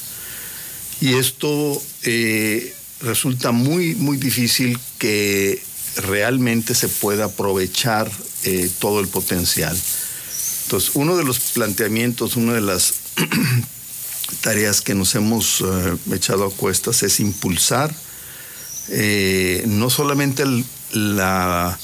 [1.01, 5.61] Y esto eh, resulta muy, muy difícil que
[5.97, 8.09] realmente se pueda aprovechar
[8.43, 9.77] eh, todo el potencial.
[10.63, 12.93] Entonces, uno de los planteamientos, una de las
[14.41, 17.93] tareas que nos hemos eh, echado a cuestas es impulsar
[18.89, 20.43] eh, no solamente
[20.91, 21.77] la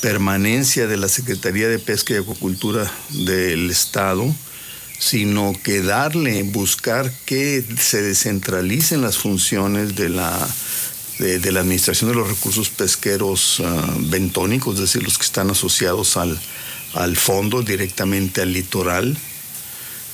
[0.00, 4.24] permanencia de la Secretaría de Pesca y Acuacultura del Estado,
[4.98, 10.48] sino que darle, buscar que se descentralicen las funciones de la,
[11.18, 16.16] de, la administración de los recursos pesqueros ah, bentónicos, es decir, los que están asociados
[16.16, 16.38] al,
[16.94, 19.16] al fondo, directamente al litoral,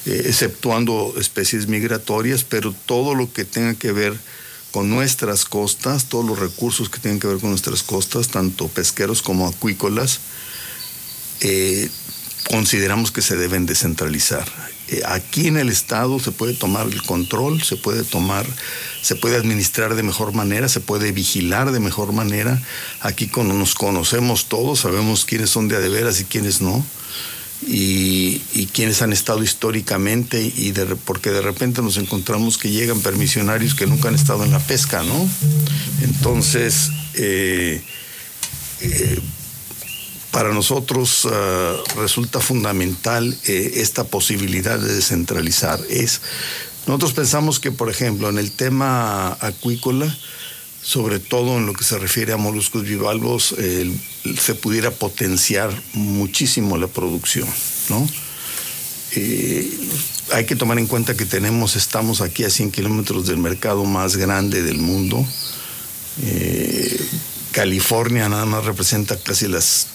[0.06, 4.14] eh, exceptuando especies migratorias, pero todo lo que tenga que ver
[4.70, 9.22] con nuestras costas, todos los recursos que tienen que ver con nuestras costas, tanto pesqueros
[9.22, 10.20] como acuícolas,
[11.40, 11.88] eh,
[12.48, 14.50] consideramos que se deben descentralizar.
[14.88, 18.46] Eh, aquí en el Estado se puede tomar el control, se puede tomar,
[19.00, 22.60] se puede administrar de mejor manera, se puede vigilar de mejor manera.
[23.00, 26.84] Aquí cuando nos conocemos todos, sabemos quiénes son de adeveras y quiénes no.
[27.66, 28.40] Y,
[28.72, 30.72] quienes han estado históricamente y
[31.04, 35.04] porque de repente nos encontramos que llegan permisionarios que nunca han estado en la pesca,
[35.04, 35.28] ¿no?
[36.02, 37.80] Entonces, eh,
[38.80, 39.20] eh,
[40.34, 45.80] para nosotros ah, resulta fundamental eh, esta posibilidad de descentralizar.
[45.88, 46.20] Es,
[46.88, 50.12] nosotros pensamos que, por ejemplo, en el tema acuícola,
[50.84, 53.54] sobre todo en lo que se refiere a moluscos bivalvos,
[54.38, 57.48] se pudiera potenciar muchísimo la producción,
[57.88, 58.06] ¿no?
[59.16, 59.70] Eh,
[60.32, 64.16] hay que tomar en cuenta que tenemos, estamos aquí a 100 kilómetros del mercado más
[64.16, 65.24] grande del mundo.
[66.22, 67.00] Eh,
[67.52, 69.86] California nada más representa casi las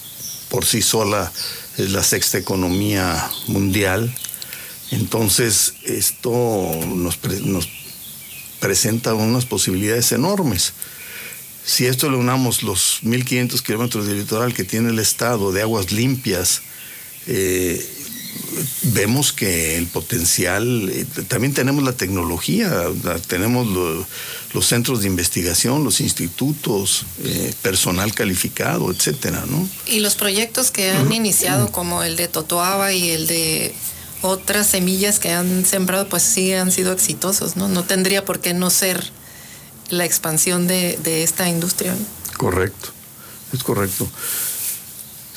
[0.49, 1.31] por sí sola
[1.77, 4.13] es la sexta economía mundial.
[4.91, 6.31] Entonces, esto
[6.87, 7.19] nos,
[8.59, 10.73] presenta unas posibilidades enormes.
[11.65, 15.91] Si esto le unamos los 1.500 kilómetros de litoral que tiene el Estado de aguas
[15.91, 16.61] limpias,
[17.27, 17.85] eh,
[18.83, 22.85] vemos que el potencial, eh, también tenemos la tecnología,
[23.27, 23.67] tenemos
[24.53, 29.67] los centros de investigación, los institutos, eh, personal calificado, etcétera, ¿no?
[29.85, 33.73] Y los proyectos que han iniciado, como el de Totoaba y el de
[34.21, 37.67] otras semillas que han sembrado, pues sí han sido exitosos, ¿no?
[37.67, 39.11] No tendría por qué no ser
[39.89, 41.95] la expansión de, de esta industria.
[42.37, 42.89] Correcto,
[43.53, 44.09] es correcto.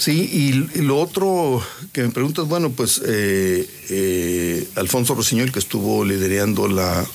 [0.02, 0.28] Sí,
[0.74, 6.66] y, lo otro que me preguntas, bueno, pues eh, eh, Alfonso Rossiñol, que estuvo liderando
[6.66, 7.06] la,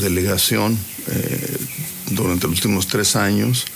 [0.00, 1.56] delegación eh,
[2.12, 3.66] durante los últimos tres años,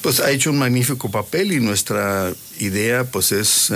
[0.00, 3.70] pues ha hecho un magnífico papel y nuestra idea pues es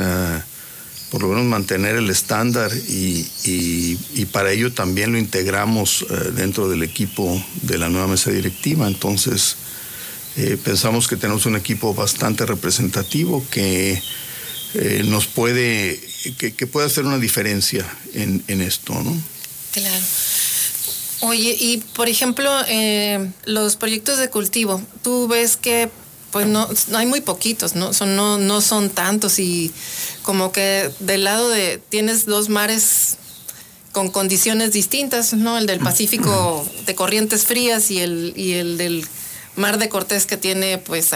[1.17, 6.83] por lo menos mantener el estándar y, y para ello también lo integramos dentro del
[6.83, 8.87] equipo de la nueva mesa directiva.
[8.87, 9.57] Entonces,
[10.37, 14.03] eh, pensamos que tenemos un equipo bastante representativo que
[14.75, 15.99] eh, nos puede,
[16.37, 19.17] que, puede hacer una diferencia en, esto, ¿no?
[19.73, 20.05] Claro.
[21.21, 25.89] Oye, y por ejemplo, eh, los proyectos de cultivo, tú ves que
[26.37, 27.95] pues no, hay muy poquitos, ¿no?
[27.95, 29.73] Son, no, no son tantos y
[30.21, 33.17] como que del lado de, tienes dos mares
[33.93, 35.57] con condiciones distintas, ¿no?
[35.57, 39.09] El del Pacífico de corrientes frías y el, y el del
[39.57, 41.13] Mar de Cortés que tiene pues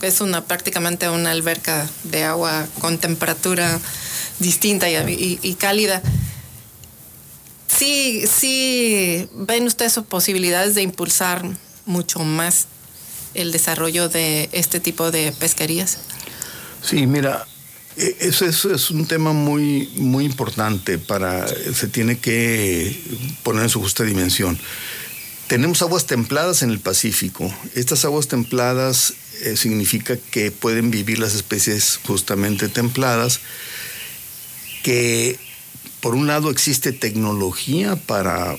[0.00, 3.78] es una prácticamente una alberca de agua con temperatura
[4.38, 6.00] distinta y, cálida.
[7.68, 11.44] Sí, sí, ven ustedes posibilidades de impulsar
[11.84, 12.68] mucho más
[13.34, 15.98] el desarrollo de este tipo de pesquerías.
[16.82, 17.46] Sí, mira,
[17.96, 23.00] e, eso es, un tema muy, muy importante para, se tiene que
[23.42, 24.58] poner en su justa dimensión.
[25.46, 27.52] Tenemos aguas templadas en el Pacífico.
[27.74, 33.40] Estas aguas templadas eh, significa que pueden vivir las especies justamente templadas,
[34.82, 35.38] que
[36.00, 38.56] por un lado existe tecnología para,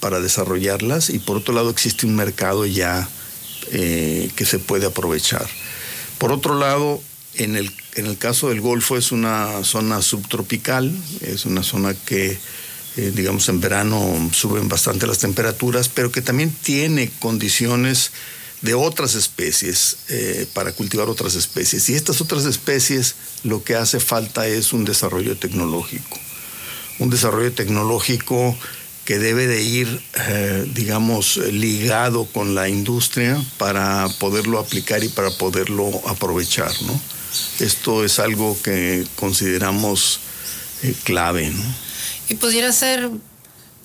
[0.00, 3.08] para desarrollarlas y por otro lado existe un mercado ya
[3.72, 5.46] eh, que se puede aprovechar.
[6.18, 7.02] Por otro lado,
[7.34, 12.38] en el, en el caso del Golfo es una zona subtropical, es una zona que
[12.96, 18.12] eh, digamos en verano suben bastante las temperaturas, pero que también tiene condiciones
[18.62, 21.88] de otras especies eh, para cultivar otras especies.
[21.88, 26.18] Y estas otras especies lo que hace falta es un desarrollo tecnológico.
[27.00, 28.56] Un desarrollo tecnológico
[29.04, 35.30] que debe de ir, eh, digamos, ligado con la industria para poderlo aplicar y para
[35.30, 36.72] poderlo aprovechar.
[36.82, 37.00] ¿no?
[37.60, 40.20] Esto es algo que consideramos
[41.04, 41.50] clave.
[41.50, 41.84] ¿no?
[42.28, 43.10] y pudiera ser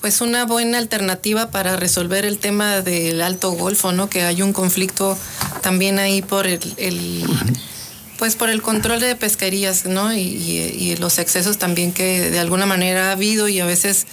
[0.02, 4.10] pues una buena alternativa para resolver el tema del Alto Golfo, ¿no?
[4.10, 5.18] Que hay un conflicto
[5.62, 7.26] también ahí por el,
[8.18, 10.14] Pues por el control de pesquerías, ¿no?
[10.14, 14.08] Y, los excesos también que de alguna manera ha habido y a veces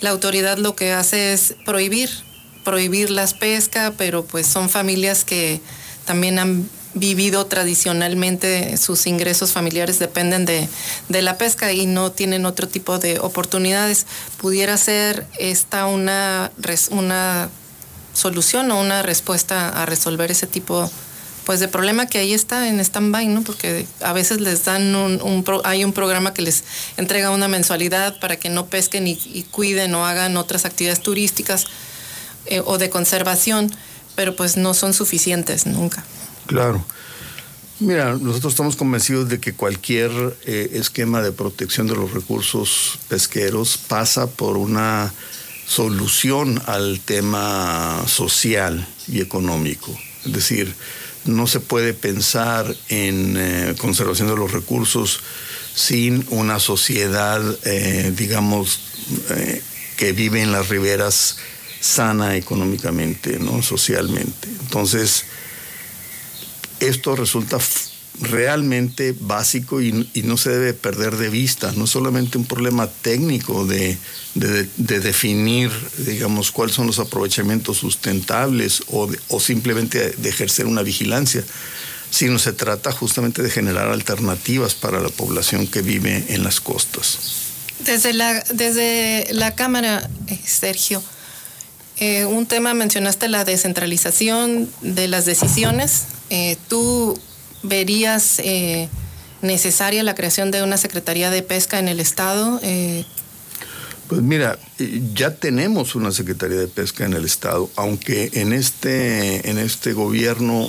[0.00, 2.10] la autoridad lo que hace es prohibir,
[2.64, 5.60] prohibir las pesca, pero pues son familias que
[6.04, 10.66] también han vivido tradicionalmente, sus ingresos familiares dependen de,
[11.10, 14.06] de, la pesca y no tienen otro tipo de oportunidades.
[14.38, 16.50] ¿Pudiera ser esta una,
[16.90, 17.50] una
[18.14, 20.90] solución o una respuesta a resolver ese tipo
[21.46, 23.42] pues de problema que ahí está en stand-by, ¿no?
[23.42, 26.64] Porque a veces les dan un, hay un programa que les
[26.96, 31.66] entrega una mensualidad para que no pesquen y, cuiden o hagan otras actividades turísticas
[32.46, 33.72] eh, o de conservación,
[34.16, 36.04] pero pues no son suficientes nunca.
[36.46, 36.84] Claro.
[37.78, 40.10] Mira, nosotros estamos convencidos de que cualquier
[40.46, 45.12] eh, esquema de protección de los recursos pesqueros pasa por una
[45.64, 49.96] solución al tema social y económico.
[50.24, 50.74] Es decir,
[51.26, 55.20] no se puede pensar en eh, conservación de los recursos
[55.74, 58.80] sin una sociedad, eh, digamos,
[59.96, 61.36] que vive en las riberas
[61.80, 63.62] sana económicamente, ¿no?
[63.62, 64.48] socialmente.
[64.48, 65.24] Entonces,
[66.80, 67.58] esto resulta
[68.20, 71.72] realmente básico y, no se debe perder de vista.
[71.72, 73.98] No solamente un problema técnico de,
[74.34, 81.44] definir, digamos, cuáles son los aprovechamientos sustentables o, o simplemente de ejercer una vigilancia,
[82.10, 87.18] sino se trata justamente de generar alternativas para la población que vive en las costas.
[87.80, 91.02] Desde la, desde la Cámara, eh, Sergio,
[91.98, 96.04] eh, un tema mencionaste la descentralización de las decisiones.
[96.30, 97.18] Eh, ¿Tú
[97.66, 98.88] verías eh,
[99.42, 102.60] necesaria la creación de una Secretaría de Pesca en el Estado?
[104.08, 104.58] Pues mira,
[105.14, 110.68] ya tenemos una Secretaría de Pesca en el Estado, aunque en este, en este gobierno,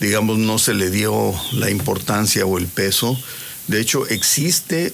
[0.00, 3.18] digamos, no se le dio la importancia o el peso.
[3.66, 4.92] De hecho, existe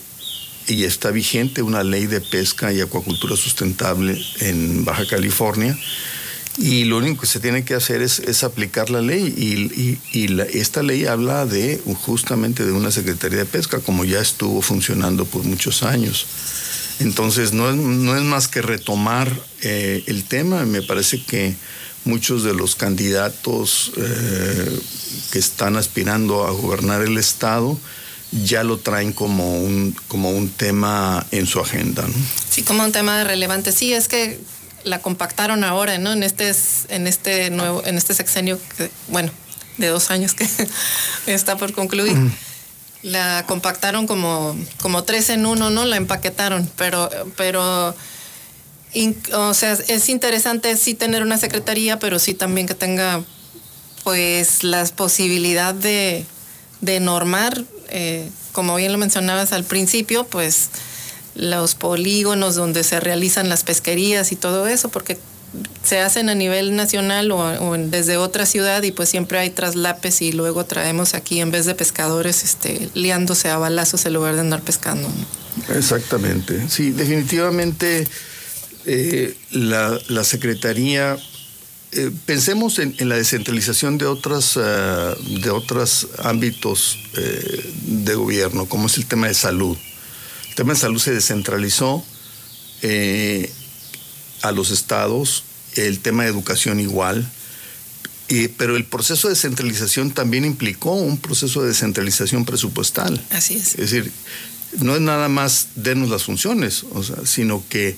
[0.66, 5.78] y está vigente una ley de pesca y acuacultura sustentable en Baja California.
[6.56, 9.98] Y lo único que se tiene que hacer es, aplicar la ley.
[10.12, 15.24] Y, esta ley habla de justamente de una Secretaría de Pesca, como ya estuvo funcionando
[15.24, 16.26] por muchos años.
[17.00, 19.32] Entonces, no es, no es más que retomar
[19.62, 20.64] eh, el tema.
[20.64, 21.56] Me parece que
[22.04, 24.80] muchos de los candidatos eh,
[25.32, 27.78] que están aspirando a gobernar el Estado
[28.44, 32.02] ya lo traen como un, como un tema en su agenda.
[32.02, 32.14] ¿no?
[32.50, 33.70] Sí, como un tema relevante.
[33.70, 34.40] Sí, es que
[34.84, 36.12] la compactaron ahora, ¿no?
[36.12, 36.52] En este,
[36.88, 39.30] en este nuevo, en este sexenio, que, bueno,
[39.78, 40.48] de dos años que
[41.26, 42.16] está por concluir.
[43.02, 45.84] La compactaron como, como tres en uno, ¿no?
[45.84, 47.94] La empaquetaron, pero, pero
[49.32, 53.22] o sea, es interesante sí tener una secretaría, pero sí también que tenga
[54.04, 56.24] pues las posibilidad de,
[56.80, 60.70] de normar eh, como bien lo mencionabas al principio, pues
[61.34, 65.18] los polígonos donde se realizan las pesquerías y todo eso, porque
[65.84, 70.32] se hacen a nivel nacional o, desde otra ciudad y pues siempre hay traslapes y
[70.32, 74.62] luego traemos aquí en vez de pescadores este, liándose a balazos en lugar de andar
[74.62, 75.08] pescando.
[75.74, 78.08] Exactamente, sí, definitivamente
[78.86, 81.16] eh, la, la Secretaría
[81.96, 88.88] eh, pensemos en, la descentralización de otras eh, de otros ámbitos eh, de gobierno, como
[88.88, 89.76] es el tema de salud.
[90.54, 92.04] El tema de salud se descentralizó
[94.42, 95.42] a los estados,
[95.74, 97.28] el tema de educación igual,
[98.56, 103.20] pero el proceso de descentralización también implicó un proceso de descentralización presupuestal.
[103.30, 103.74] Así es.
[103.74, 104.12] Es decir,
[104.78, 106.84] no es nada más denos las funciones,
[107.24, 107.96] sino que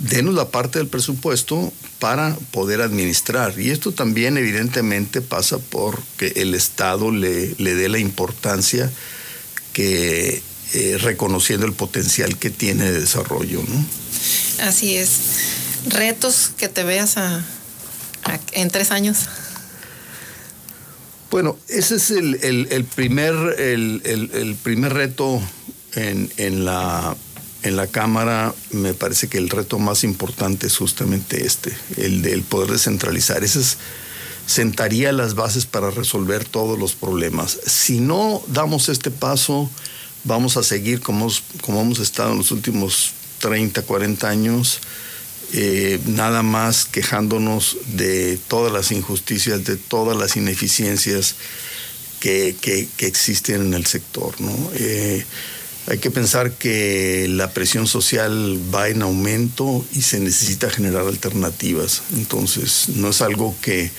[0.00, 3.60] denos la parte del presupuesto para poder administrar.
[3.60, 8.90] Y esto también evidentemente pasa por que el Estado le, le dé la importancia
[9.74, 10.40] que
[10.74, 13.62] eh, reconociendo el potencial que tiene de desarrollo.
[13.66, 13.86] ¿no?
[14.66, 15.10] Así es.
[15.88, 17.16] Retos que te veas
[18.52, 19.18] en tres años.
[21.30, 25.40] Bueno, ese es el, primer, el, primer reto
[25.94, 27.16] en, en la
[27.66, 32.42] en la Cámara me parece que el reto más importante es justamente este, el del
[32.42, 33.42] poder descentralizar.
[33.42, 33.60] Ese
[34.46, 37.58] sentaría las bases para resolver todos los problemas.
[37.66, 39.68] Si no damos este paso,
[40.26, 41.28] vamos a seguir como,
[41.62, 44.80] como hemos estado en los últimos 30, 40 años,
[45.52, 51.36] eh, nada más quejándonos de todas las injusticias, de todas las ineficiencias
[52.20, 52.56] que,
[52.98, 54.40] existen en el sector.
[54.40, 54.52] ¿no?
[54.74, 55.24] Eh,
[55.86, 62.02] hay que pensar que la presión social va en aumento y se necesita generar alternativas.
[62.16, 63.92] Entonces, no es algo que,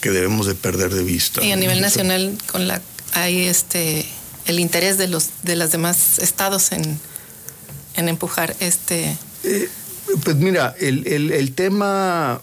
[0.00, 1.44] que debemos de perder de vista.
[1.44, 2.80] Y a nivel nacional con la
[3.12, 4.06] hay este
[4.46, 6.98] el interés de los de los demás estados en,
[7.96, 9.16] en empujar este
[9.46, 9.68] eh,
[10.24, 12.40] pues mira, el, el, tema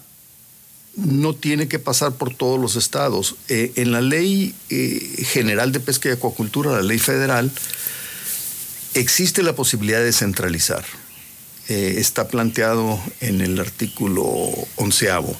[0.96, 3.36] no tiene que pasar por todos los estados.
[3.48, 7.50] Eh, en la ley eh, general de pesca y acuacultura, la ley federal,
[8.94, 10.84] existe la posibilidad de centralizar.
[11.66, 14.22] Está planteado en el artículo
[14.76, 15.34] onceavo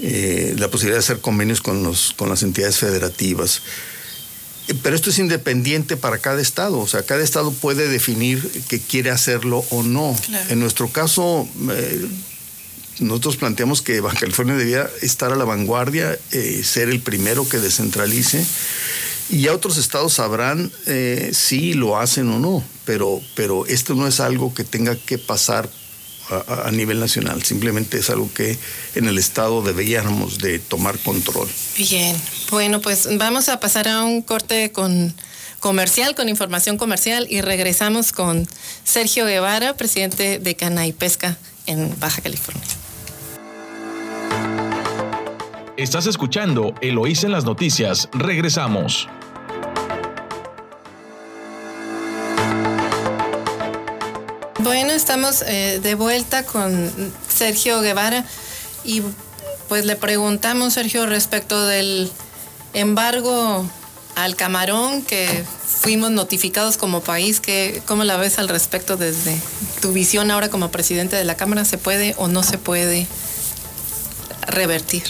[0.00, 3.62] la posibilidad de hacer convenios con, los, con las entidades federativas.
[4.82, 9.10] Pero esto es independiente para cada estado, o sea, cada estado puede definir que quiere
[9.10, 10.16] hacerlo o no.
[10.26, 10.50] Claro.
[10.50, 12.06] En nuestro caso, eh,
[13.00, 17.58] nosotros planteamos que Baja California debía estar a la vanguardia, eh, ser el primero que
[17.58, 18.44] descentralice.
[19.30, 24.06] Y ya otros estados sabrán eh, si lo hacen o no, pero, pero esto no
[24.06, 25.68] es algo que tenga que pasar
[26.30, 28.58] a, a, nivel nacional, simplemente es algo que
[28.94, 31.48] en el estado deberíamos de tomar control.
[31.76, 32.16] Bien,
[32.50, 35.14] bueno, pues vamos a pasar a un corte con
[35.60, 38.46] comercial, con información comercial y regresamos con
[38.84, 42.62] Sergio Guevara, presidente de Cana y Pesca en Baja California.
[45.76, 48.08] Estás escuchando Eloís en las noticias.
[48.12, 49.08] Regresamos.
[54.80, 56.88] Bueno, estamos eh, de vuelta con
[57.28, 58.24] Sergio Guevara
[58.84, 59.02] y
[59.68, 62.12] pues le preguntamos, Sergio, respecto del
[62.74, 63.68] embargo
[64.14, 69.36] al camarón que fuimos notificados como país, que, ¿cómo la ves al respecto desde
[69.82, 71.64] tu visión ahora como presidente de la Cámara?
[71.64, 73.08] ¿Se puede o no se puede
[74.46, 75.02] revertir?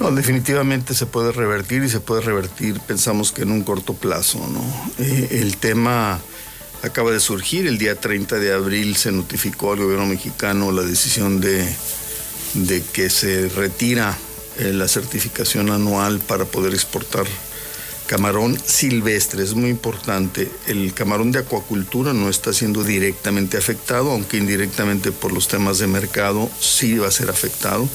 [0.00, 4.38] No, definitivamente se puede revertir y se puede revertir, pensamos que en un corto plazo,
[4.48, 4.62] ¿no?
[4.98, 6.20] Eh, el tema
[6.82, 11.40] acaba de surgir, el día 30 de abril se notificó al gobierno mexicano la decisión
[11.40, 11.66] de,
[12.54, 14.16] de que se retira
[14.58, 17.26] eh, la certificación anual para poder exportar
[18.10, 20.50] camarón silvestre, es muy importante.
[20.66, 25.86] El camarón de acuacultura no está siendo directamente afectado, aunque indirectamente por los temas de
[25.86, 27.88] mercado sí va a ser afectado.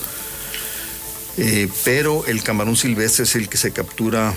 [1.38, 4.34] Eh, pero el camarón silvestre es el que se captura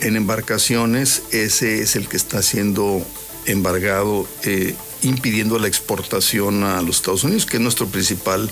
[0.00, 3.06] en embarcaciones, ese es el que está siendo
[3.46, 8.50] embargado, eh, impidiendo la exportación a los Estados Unidos, que es nuestro principal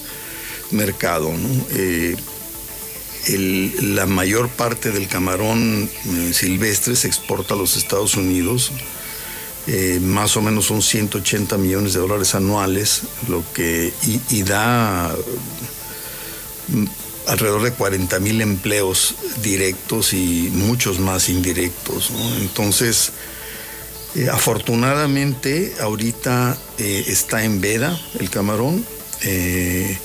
[0.70, 1.30] mercado.
[1.70, 2.16] Eh,
[3.80, 8.72] la mayor parte del camarón eh, silvestre se exporta a los Estados Unidos.
[10.03, 13.95] Más o menos son 180 millones de dólares anuales, lo que
[14.28, 15.16] y, da
[16.68, 16.84] mm,
[17.28, 22.12] alrededor de 40 mil empleos directos y muchos más indirectos.
[22.42, 23.12] Entonces,
[24.15, 28.85] eh, afortunadamente, ahorita eh, está en veda el camarón.
[29.23, 29.99] Eh,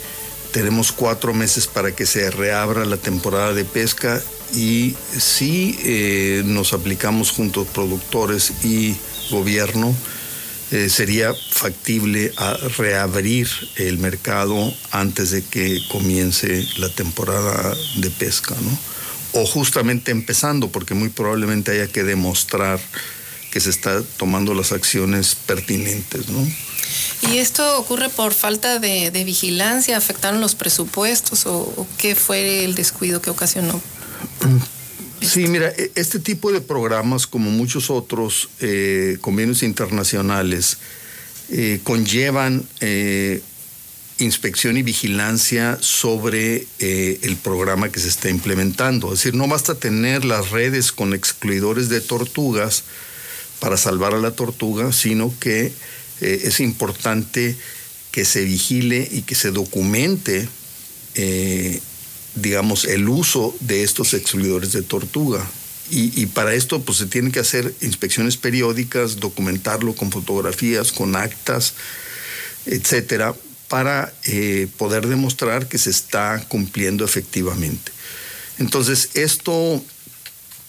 [0.51, 4.19] tenemos cuatro meses para que se reabra la temporada de pesca
[4.51, 8.95] y si nos aplicamos junto productores y
[9.29, 9.95] gobierno,
[10.87, 12.33] sería factible
[12.77, 19.39] reabrir el mercado antes de que comience la temporada de pesca, ¿no?
[19.39, 22.79] O justamente empezando, porque muy probablemente haya que demostrar
[23.51, 26.47] que se está tomando las acciones pertinentes, ¿no?
[27.31, 29.97] ¿Y esto ocurre por falta de, de vigilancia?
[29.97, 33.81] ¿Afectaron los presupuestos o, o, qué fue el descuido que ocasionó?
[35.21, 40.77] Sí, mira, este tipo de programas, como muchos otros eh, convenios internacionales,
[41.49, 43.41] eh, conllevan eh,
[44.19, 49.07] inspección y vigilancia sobre eh, el programa que se está implementando.
[49.07, 52.83] Es decir, no basta tener las redes con excluidores de tortugas
[53.59, 55.71] para salvar a la tortuga, sino que
[56.21, 57.55] eh, es importante
[58.11, 60.47] que se vigile y que se documente
[61.15, 61.81] eh,
[62.35, 65.45] digamos, el uso de estos excluidores de tortuga.
[65.91, 71.73] Y, para esto pues se tienen que hacer inspecciones periódicas, documentarlo con fotografías, con actas,
[72.67, 73.33] etcétera,
[73.69, 77.91] para eh, poder demostrar que se está cumpliendo efectivamente.
[78.59, 79.83] Entonces, esto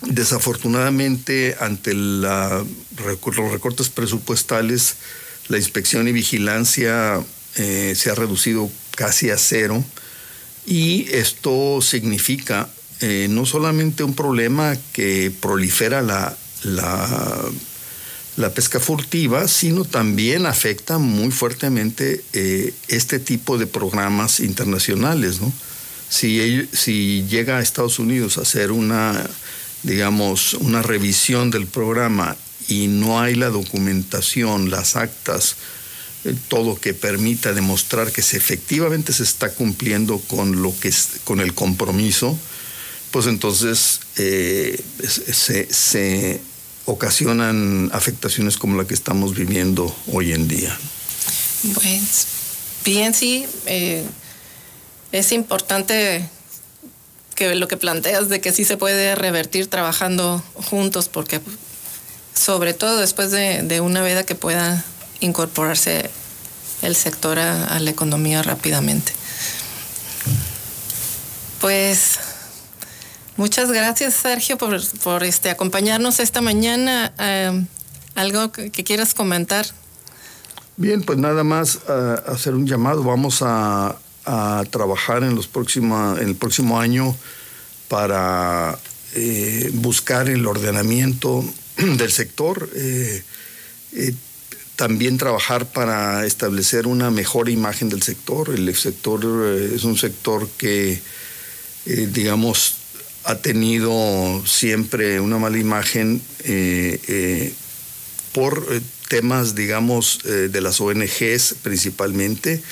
[0.03, 4.97] desafortunadamente ante los recortes presupuestales,
[5.49, 7.23] la inspección y vigilancia
[7.57, 9.85] eh, se ha reducido casi a cero
[10.67, 12.69] y esto significa
[13.01, 17.51] eh, no solamente un problema que prolifera la, la,
[18.37, 25.41] la, pesca furtiva, sino también afecta muy fuertemente eh, este tipo de programas internacionales.
[25.41, 25.51] ¿no?
[26.11, 29.29] Si, si llega a Estados Unidos a hacer una,
[29.83, 32.37] digamos, una revisión del programa
[32.69, 35.57] y no hay la documentación, las actas,
[36.49, 41.55] todo que permita demostrar que efectivamente se está cumpliendo con lo que es, con el
[41.55, 42.39] compromiso,
[43.11, 46.41] pues entonces eh, se,
[46.85, 50.77] ocasionan afectaciones como la que estamos viviendo hoy en día.
[51.75, 52.27] Pues
[52.85, 54.05] bien, sí, eh,
[55.13, 56.29] es importante
[57.41, 61.41] que lo que planteas de que sí se puede revertir trabajando juntos, porque
[62.35, 64.85] sobre todo después de, una veda que pueda
[65.21, 66.11] incorporarse
[66.83, 69.15] el sector a, la economía rápidamente.
[71.63, 72.19] Pues
[73.39, 77.15] muchas gracias Sergio por, este, acompañarnos esta mañana.
[77.19, 77.65] Eh,
[78.17, 79.65] ¿Algo que, quieras comentar?
[80.77, 83.03] Bien, pues nada más eh, hacer un llamado.
[83.03, 83.97] Vamos a,
[84.71, 87.17] trabajar en, los próximos, en el próximo año
[87.89, 88.79] para
[89.15, 91.45] eh, buscar el ordenamiento
[91.77, 92.69] del sector.
[94.77, 98.51] también trabajar para establecer una mejor imagen del sector.
[98.51, 99.25] El sector
[99.75, 101.01] es un sector que
[101.87, 102.75] eh, digamos,
[103.25, 107.53] ha tenido siempre una mala imagen eh, eh,
[108.33, 108.67] por
[109.09, 112.63] temas, digamos, de las ONGs principalmente.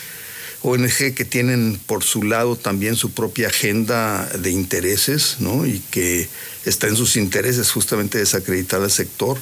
[0.62, 5.66] ONG que tienen por su lado también su propia agenda de intereses, ¿no?
[5.66, 6.28] Y que
[6.64, 9.38] está en sus intereses justamente desacreditar al sector.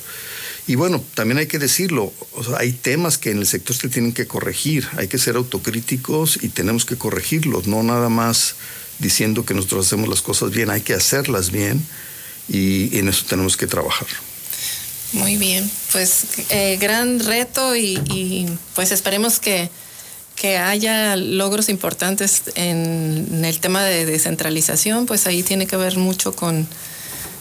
[0.69, 2.12] Y bueno, también hay que decirlo,
[2.59, 6.49] hay temas que en el sector se tienen que corregir, hay que ser autocríticos y
[6.49, 8.57] tenemos que corregirlos, no nada más
[8.99, 11.87] diciendo que nosotros hacemos las cosas bien, hay que hacerlas bien
[12.49, 14.09] y, en eso tenemos que trabajar.
[15.12, 19.71] Muy bien, pues eh, gran reto y, pues esperemos que,
[20.37, 26.34] que, haya logros importantes en, el tema de descentralización, pues ahí tiene que ver mucho
[26.34, 26.66] con,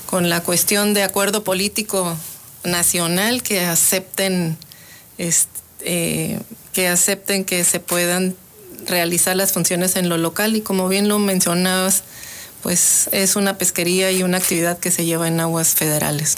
[0.05, 2.17] con la cuestión de acuerdo político
[2.63, 4.57] nacional que acepten
[5.17, 6.39] eh,
[6.73, 8.35] que acepten que se puedan
[8.87, 12.03] realizar las funciones en lo local y como bien lo mencionabas,
[12.61, 16.37] pues es una pesquería y una actividad que se lleva en aguas federales.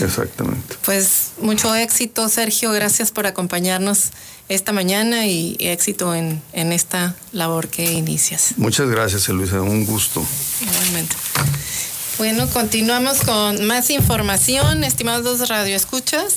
[0.00, 0.76] Exactamente.
[0.84, 2.70] Pues mucho éxito, Sergio.
[2.72, 4.10] Gracias por acompañarnos
[4.54, 8.54] esta mañana y éxito en, en esta labor que inicias.
[8.56, 9.62] Muchas gracias, Luisa.
[9.62, 10.24] Un gusto.
[10.60, 11.16] Igualmente.
[12.18, 16.36] Bueno, continuamos con más información, estimados radioescuchas.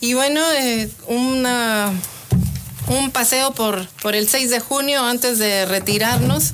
[0.00, 1.92] Y bueno, eh, una
[2.88, 6.52] un paseo por, por el 6 de junio antes de retirarnos.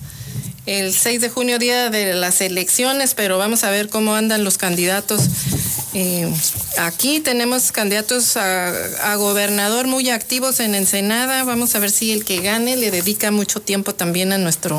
[0.67, 4.59] El 6 de junio, día de las elecciones, pero vamos a ver cómo andan los
[4.59, 5.23] candidatos.
[5.95, 6.31] Eh,
[6.77, 11.45] aquí tenemos candidatos a, gobernador muy activos en Ensenada.
[11.45, 14.79] Vamos a ver si el que gane le dedica mucho tiempo también a nuestro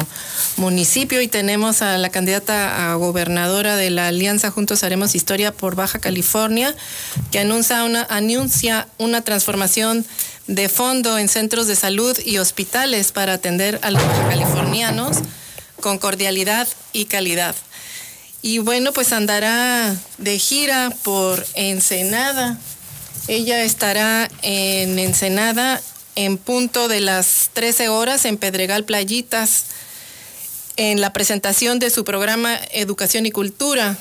[0.57, 1.21] municipio.
[1.21, 5.99] Y tenemos a la candidata a gobernadora de la Alianza Juntos Haremos Historia por Baja
[5.99, 6.75] California,
[7.31, 10.05] que anuncia una, anuncia una transformación
[10.47, 15.17] de fondo en centros de salud y hospitales para atender a los californianos
[15.79, 17.55] con cordialidad y calidad.
[18.41, 22.57] Y bueno, pues andará de gira por Ensenada.
[23.27, 25.81] Ella estará en Ensenada
[26.15, 29.65] en punto de las 13 horas en Pedregal Playitas
[30.77, 33.97] en la presentación de su programa Educación y Cultura.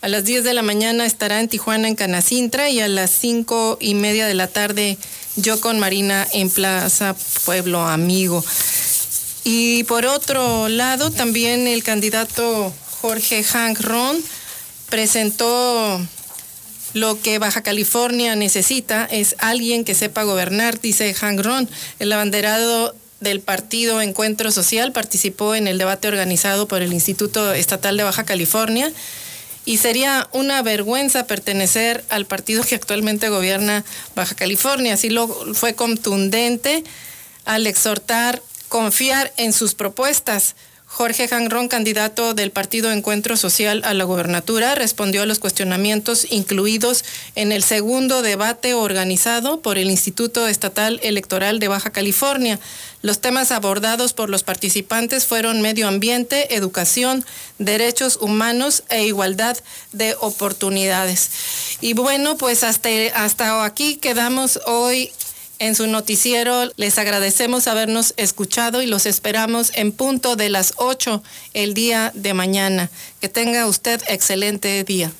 [0.00, 3.78] A las 10 de la mañana estará en Tijuana, en Canacintra, y a las 5
[3.80, 4.96] y media de la tarde
[5.34, 8.44] yo con Marina en Plaza Pueblo Amigo.
[9.42, 14.22] Y por otro lado, también el candidato Jorge Hank Ron
[14.88, 16.00] presentó
[16.92, 21.68] lo que Baja California necesita es alguien que sepa gobernar, dice Hank Ron.
[21.98, 27.96] El abanderado del partido Encuentro Social participó en el debate organizado por el Instituto Estatal
[27.96, 28.92] de Baja California
[29.64, 33.84] y sería una vergüenza pertenecer al partido que actualmente gobierna
[34.16, 34.94] Baja California.
[34.94, 36.82] Así lo fue contundente
[37.44, 40.54] al exhortar confiar en sus propuestas.
[40.92, 47.04] Jorge Jangrón, candidato del Partido Encuentro Social a la gobernatura, respondió a los cuestionamientos incluidos
[47.36, 52.58] en el segundo debate organizado por el Instituto Estatal Electoral de Baja California.
[53.02, 57.24] Los temas abordados por los participantes fueron medio ambiente, educación,
[57.58, 59.56] derechos humanos e igualdad
[59.92, 61.30] de oportunidades.
[61.80, 65.12] Y bueno, pues hasta, hasta aquí quedamos hoy
[65.60, 66.70] en su noticiero.
[66.76, 71.22] Les agradecemos habernos escuchado y los esperamos en punto de las 8
[71.54, 72.90] el día de mañana.
[73.20, 75.12] Que tenga usted excelente día.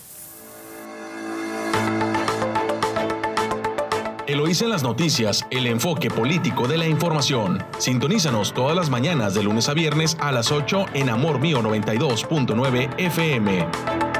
[4.26, 7.64] Eloísa en las noticias, el enfoque político de la información.
[7.78, 12.94] Sintonízanos todas las mañanas de lunes a viernes a las 8 en Amor Mío 92.9
[12.96, 14.19] FM.